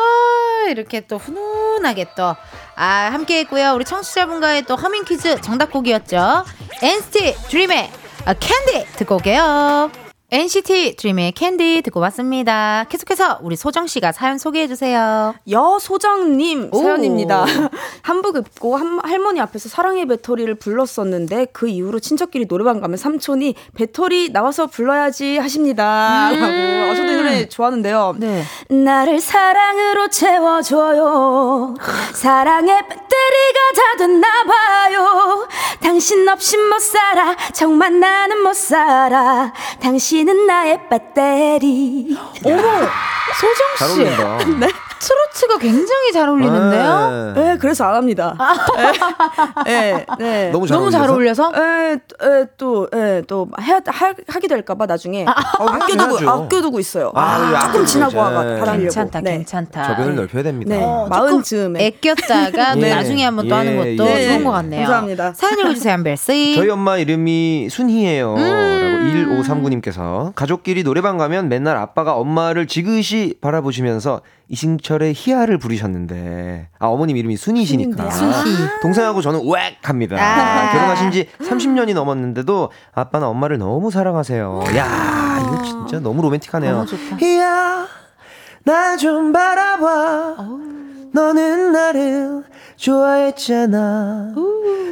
[0.71, 2.35] 이렇게 또 훈훈하게 또,
[2.83, 3.75] 아, 함께 했고요.
[3.77, 6.45] 우리 청취자분과의 또 허밍 퀴즈 정답곡이었죠.
[6.83, 7.93] NCT 드림의
[8.25, 9.89] 아, 캔디 듣고 올게요.
[10.35, 12.87] NCT 드림의 캔디 듣고 왔습니다.
[12.89, 15.35] 계속해서 우리 소정 씨가 사연 소개해 주세요.
[15.51, 16.83] 여소정님 오.
[16.83, 17.45] 사연입니다.
[18.01, 24.33] 한복 입고 한- 할머니 앞에서 사랑의 배터리를 불렀었는데 그 이후로 친척끼리 노래방 가면 삼촌이 배터리
[24.33, 26.31] 나와서 불러야지 하십니다.
[26.33, 26.45] 라고
[26.91, 28.15] 아, 저도 이 노래 좋아하는데요.
[28.19, 28.43] 네.
[28.71, 31.75] 나를 사랑으로 채워줘요.
[32.15, 35.47] 사랑의 배터리가 다 됐나봐요.
[35.83, 37.37] 당신 없이 못 살아.
[37.53, 39.53] 정말 나는 못 살아.
[39.79, 42.17] 당신 은 나의 배터리.
[42.45, 44.23] 어머, 잘 소정씨.
[44.23, 44.67] 어울린다.
[45.03, 47.33] 트로트가 굉장히 잘 어울리는데요?
[47.35, 47.43] 네.
[47.43, 48.37] 네, 그래서 안 합니다.
[49.67, 50.51] 네, 네.
[50.51, 51.53] 너무 잘 너무 잘 어울려서?
[51.57, 55.25] 에, 에, 또, 에, 또, 해야, 하, 하게 될까봐 나중에.
[55.27, 56.31] 아껴두고, 해야죠.
[56.31, 57.11] 아껴두고 있어요.
[57.15, 58.17] 아, 조금 아껴두고 지나고.
[58.19, 58.59] 와가 네.
[58.61, 58.83] 받아려고.
[58.83, 59.33] 괜찮다, 네.
[59.39, 59.89] 괜찮다.
[59.89, 60.77] 저변을 넓혀야 됩니다.
[60.77, 60.85] 네.
[60.85, 61.85] 어, 마흔 조금 즈음에.
[61.87, 62.95] 애꼈다가 예.
[62.95, 64.29] 나중에 한번 또 하는 예, 것도 예.
[64.29, 64.83] 좋은 것 같네요.
[64.83, 65.33] 감사합니다.
[65.35, 66.55] 사연 읽어주세요, 한별씨.
[66.63, 68.35] 저희 엄마 이름이 순희예요.
[68.37, 68.83] 음.
[69.33, 74.21] 라고 1539님께서 가족끼리 노래방 가면 맨날 아빠가 엄마를 지그시 바라보시면서
[74.53, 78.57] 이승철의 희야를 부르셨는데 아 어머님 이름이 순희시니까 순희.
[78.83, 80.17] 동생하고 저는 우액 합니다.
[80.21, 80.71] 아.
[80.73, 84.65] 결혼하신 지 30년이 넘었는데도 아빠는 엄마를 너무 사랑하세요.
[84.77, 86.85] 야 이거 진짜 너무 로맨틱하네요.
[86.85, 86.87] 너무.
[87.19, 87.87] 희야
[88.65, 90.37] 나 좀 바라봐
[91.15, 92.45] 너는 나를
[92.77, 94.35] 좋아했잖아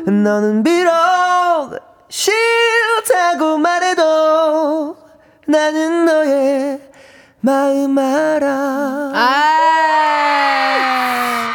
[0.06, 0.90] 너는 비록
[2.08, 4.96] 싫다고 말해도
[5.46, 6.80] 나는 너의
[7.42, 8.48] 마음 알아
[9.14, 9.56] 아.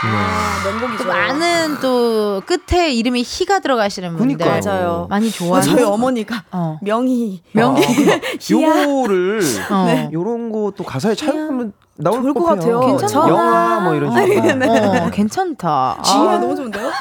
[0.08, 1.06] 아, 또 명곡이죠.
[1.08, 4.46] 많은 또 끝에 이름이 희가 들어가시는 분들.
[4.46, 5.08] 맞아요.
[5.10, 5.62] 많이 어, 좋아요.
[5.62, 6.80] 저희 어머니가 어.
[6.82, 7.44] 명희.
[7.52, 8.20] 명이 희야.
[8.52, 9.42] 요거를
[9.72, 9.86] 어.
[9.86, 10.10] 네.
[10.12, 12.44] 요런 거 또 가사에 차용하면 나올 좋을 것.
[12.44, 12.80] 같아요.
[12.98, 13.30] 괜찮아.
[13.30, 15.98] 영화 뭐 이런 식으로 어, 괜찮다.
[16.04, 16.92] 지혜 아, 너무 좋은데요?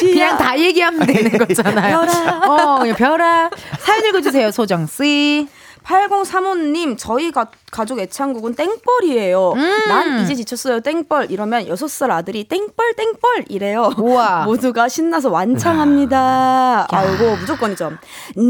[0.00, 1.98] 그냥 다 얘기하면 되는 거잖아요.
[2.48, 3.50] 어, 그냥 별아.
[3.78, 5.46] 사연 읽어주세요, 소정 씨.
[5.86, 9.52] 8035님, 저희 가, 가족 애창곡은 땡벌이에요.
[9.52, 9.88] 음.
[9.88, 11.30] 난 이제 지쳤어요, 땡벌.
[11.30, 13.92] 이러면 6살 아들이 땡벌, 땡벌 이래요.
[13.96, 14.44] 우와.
[14.46, 16.88] 모두가 신나서 완창합니다.
[16.90, 17.92] 아이고, 무조건이죠.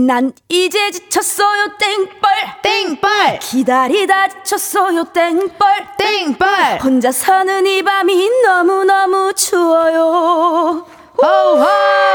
[0.07, 2.31] 난 이제 지쳤어요, 땡벌.
[2.63, 3.39] 땡벌!
[3.41, 5.87] 기다리다 지쳤어요, 땡벌.
[5.99, 6.81] 땡벌!
[6.83, 10.96] 혼자 사는 이 밤이 너무너무 추워요.
[11.23, 11.61] 호호!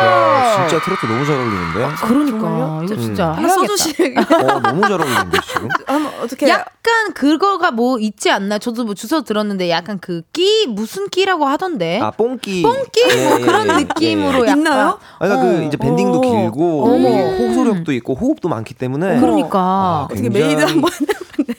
[0.04, 1.96] 야, 진짜 트로트 너무 잘 어울리는데?
[2.06, 2.82] 그러니까.
[2.84, 3.32] 이거 진짜.
[3.32, 3.68] 하나 해야겠다.
[3.68, 5.70] 써주실 어, 너무 잘 어울리는데, 지금?
[5.88, 8.60] 한번 어떻게 약간 그거가 뭐 있지 않나요?
[8.60, 12.00] 저도 뭐 주워 들었는데 약간 그 끼, 무슨 끼라고 하던데.
[12.02, 12.62] 아, 뽕끼.
[12.62, 13.02] 뽕끼?
[13.10, 14.50] 예, 뭐 예, 그런 예, 느낌으로 예.
[14.50, 14.58] 약간.
[14.58, 15.00] 있나요?
[15.20, 15.44] 아, 그러니까 어.
[15.44, 16.22] 그 이제 밴딩도 오.
[16.22, 16.98] 길고 어머.
[16.98, 19.60] 이게 호소력도 있고 호흡도 많기 때문에 그러니까.
[19.60, 20.90] 아, 어떻게 굉장히- 메이드 한번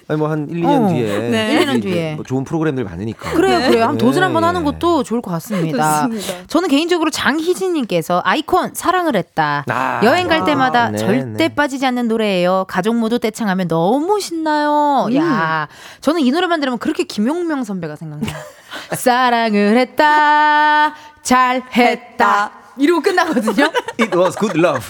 [0.08, 0.88] 아니 뭐 한 1, 2년 어.
[0.88, 1.52] 뒤에 네.
[1.52, 2.14] 1, 2년 이제 뒤에.
[2.14, 3.32] 뭐 좋은 프로그램들 많으니까.
[3.32, 3.82] 그래요, 그래요.
[3.84, 4.04] 한번 네.
[4.04, 6.08] 도전 한번 하는 것도 좋을 것 같습니다.
[6.08, 6.46] 좋습니다.
[6.46, 9.64] 저는 개인적으로 장희진 님께서 아이콘 사랑을 했다.
[9.68, 11.54] 아, 여행 갈 아, 때마다 네, 절대 네.
[11.54, 12.64] 빠지지 않는 노래예요.
[12.68, 15.06] 가족 모두 떼창하면 너무 신나요.
[15.08, 15.16] 음.
[15.16, 15.68] 야,
[16.00, 18.34] 저는 이 노래만 들으면 그렇게 김용명 선배가 생각나요.
[18.96, 22.61] 사랑을 했다, 잘했다.
[22.78, 23.70] 이러고 끝나거든요.
[24.00, 24.84] It was good love.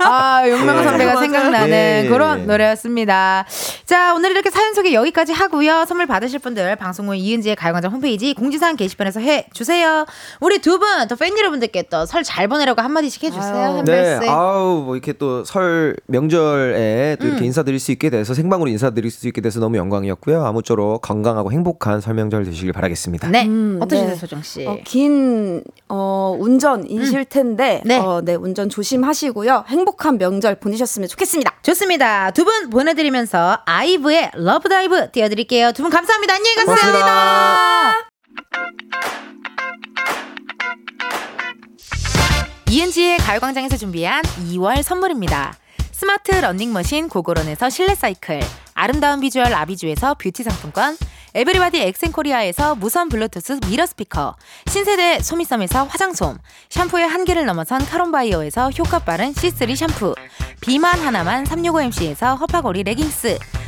[0.00, 0.82] 아, 용명 예.
[0.84, 1.20] 선배가 맞아요.
[1.20, 2.08] 생각나는 예.
[2.08, 3.44] 그런 노래였습니다.
[3.86, 5.84] 자, 오늘 이렇게 사연 소개 여기까지 하고요.
[5.86, 10.04] 선물 받으실 분들 방송 후 이은지의 가요광장 홈페이지 공지사항 게시판에서 해 주세요.
[10.40, 13.66] 우리 두 분 또 팬 여러분들께 또 설 잘 보내라고 한마디씩 해주세요.
[13.78, 13.84] 아유.
[13.84, 17.30] 네, 아우 뭐 이렇게 또 설 명절에 또 음.
[17.30, 20.44] 이렇게 인사드릴 수 있게 돼서 생방으로 인사드릴 수 있게 돼서 너무 영광이었고요.
[20.44, 23.28] 아무쪼록 건강하고 행복한 설 명절 되시길 바라겠습니다.
[23.28, 24.14] 네, 음, 어떠세요, 네.
[24.14, 24.66] 소정 씨?
[24.66, 27.98] 어, 긴 어, 운전이실 텐데 네.
[27.98, 29.64] 어, 네 운전 조심하시고요.
[29.68, 31.52] 행복한 명절 보내셨으면 좋겠습니다.
[31.62, 32.30] 좋습니다.
[32.32, 35.72] 두 분 보내드리면서 아이브의 Love Dive 띄워드릴게요.
[35.72, 36.34] 두 분 감사합니다.
[36.34, 36.76] 안녕히 가세요.
[36.76, 38.08] 고맙습니다.
[42.70, 45.54] 이은지의 가요광장에서 준비한 2월 선물입니다.
[45.92, 48.40] 스마트 러닝머신 고고런에서 실내 사이클,
[48.74, 50.96] 아름다운 비주얼 아비주에서 뷰티 상품권,
[51.38, 54.34] 에브리바디 엑센코리아에서 무선 블루투스 미러 스피커,
[54.66, 56.36] 신세대 소미섬에서 화장솜,
[56.68, 60.16] 샴푸의 한계를 넘어선 카론바이어에서 효과 빠른 C3 샴푸,
[60.60, 63.38] 비만 하나만 365MC에서 허파고리 레깅스,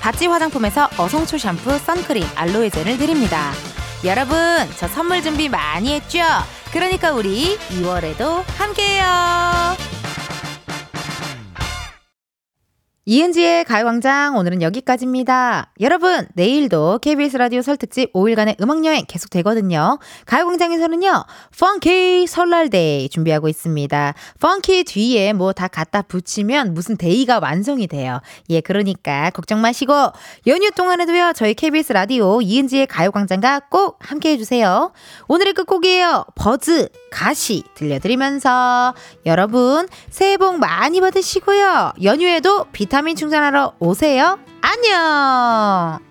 [0.00, 3.52] 바찌 화장품에서 어성초 샴푸, 선크림, 알로에 젤을 드립니다.
[4.04, 4.36] 여러분,
[4.76, 6.20] 저 선물 준비 많이 했죠?
[6.72, 9.76] 그러니까 우리 2월에도 함께해요.
[13.10, 15.72] 이은지의 가요광장 오늘은 여기까지입니다.
[15.80, 19.98] 여러분 내일도 KBS 라디오 설 특집 5일간의 음악여행 계속 되거든요.
[20.26, 21.24] 가요광장에서는요.
[21.58, 24.12] funky 설날 day 준비하고 있습니다.
[24.40, 28.20] funky 뒤에 뭐 다 갖다 붙이면 무슨 day가 완성이 돼요.
[28.50, 29.94] 예 그러니까 걱정 마시고
[30.46, 31.32] 연휴 동안에도요.
[31.34, 34.92] 저희 KBS 라디오 이은지의 가요광장과 꼭 함께 해주세요.
[35.28, 36.26] 오늘의 끝곡이에요.
[36.34, 38.94] 버즈 가시 들려드리면서
[39.26, 41.92] 여러분 새해 복 많이 받으시고요.
[42.02, 44.38] 연휴에도 비타민 충전하러 오세요.
[44.60, 46.07] 안녕!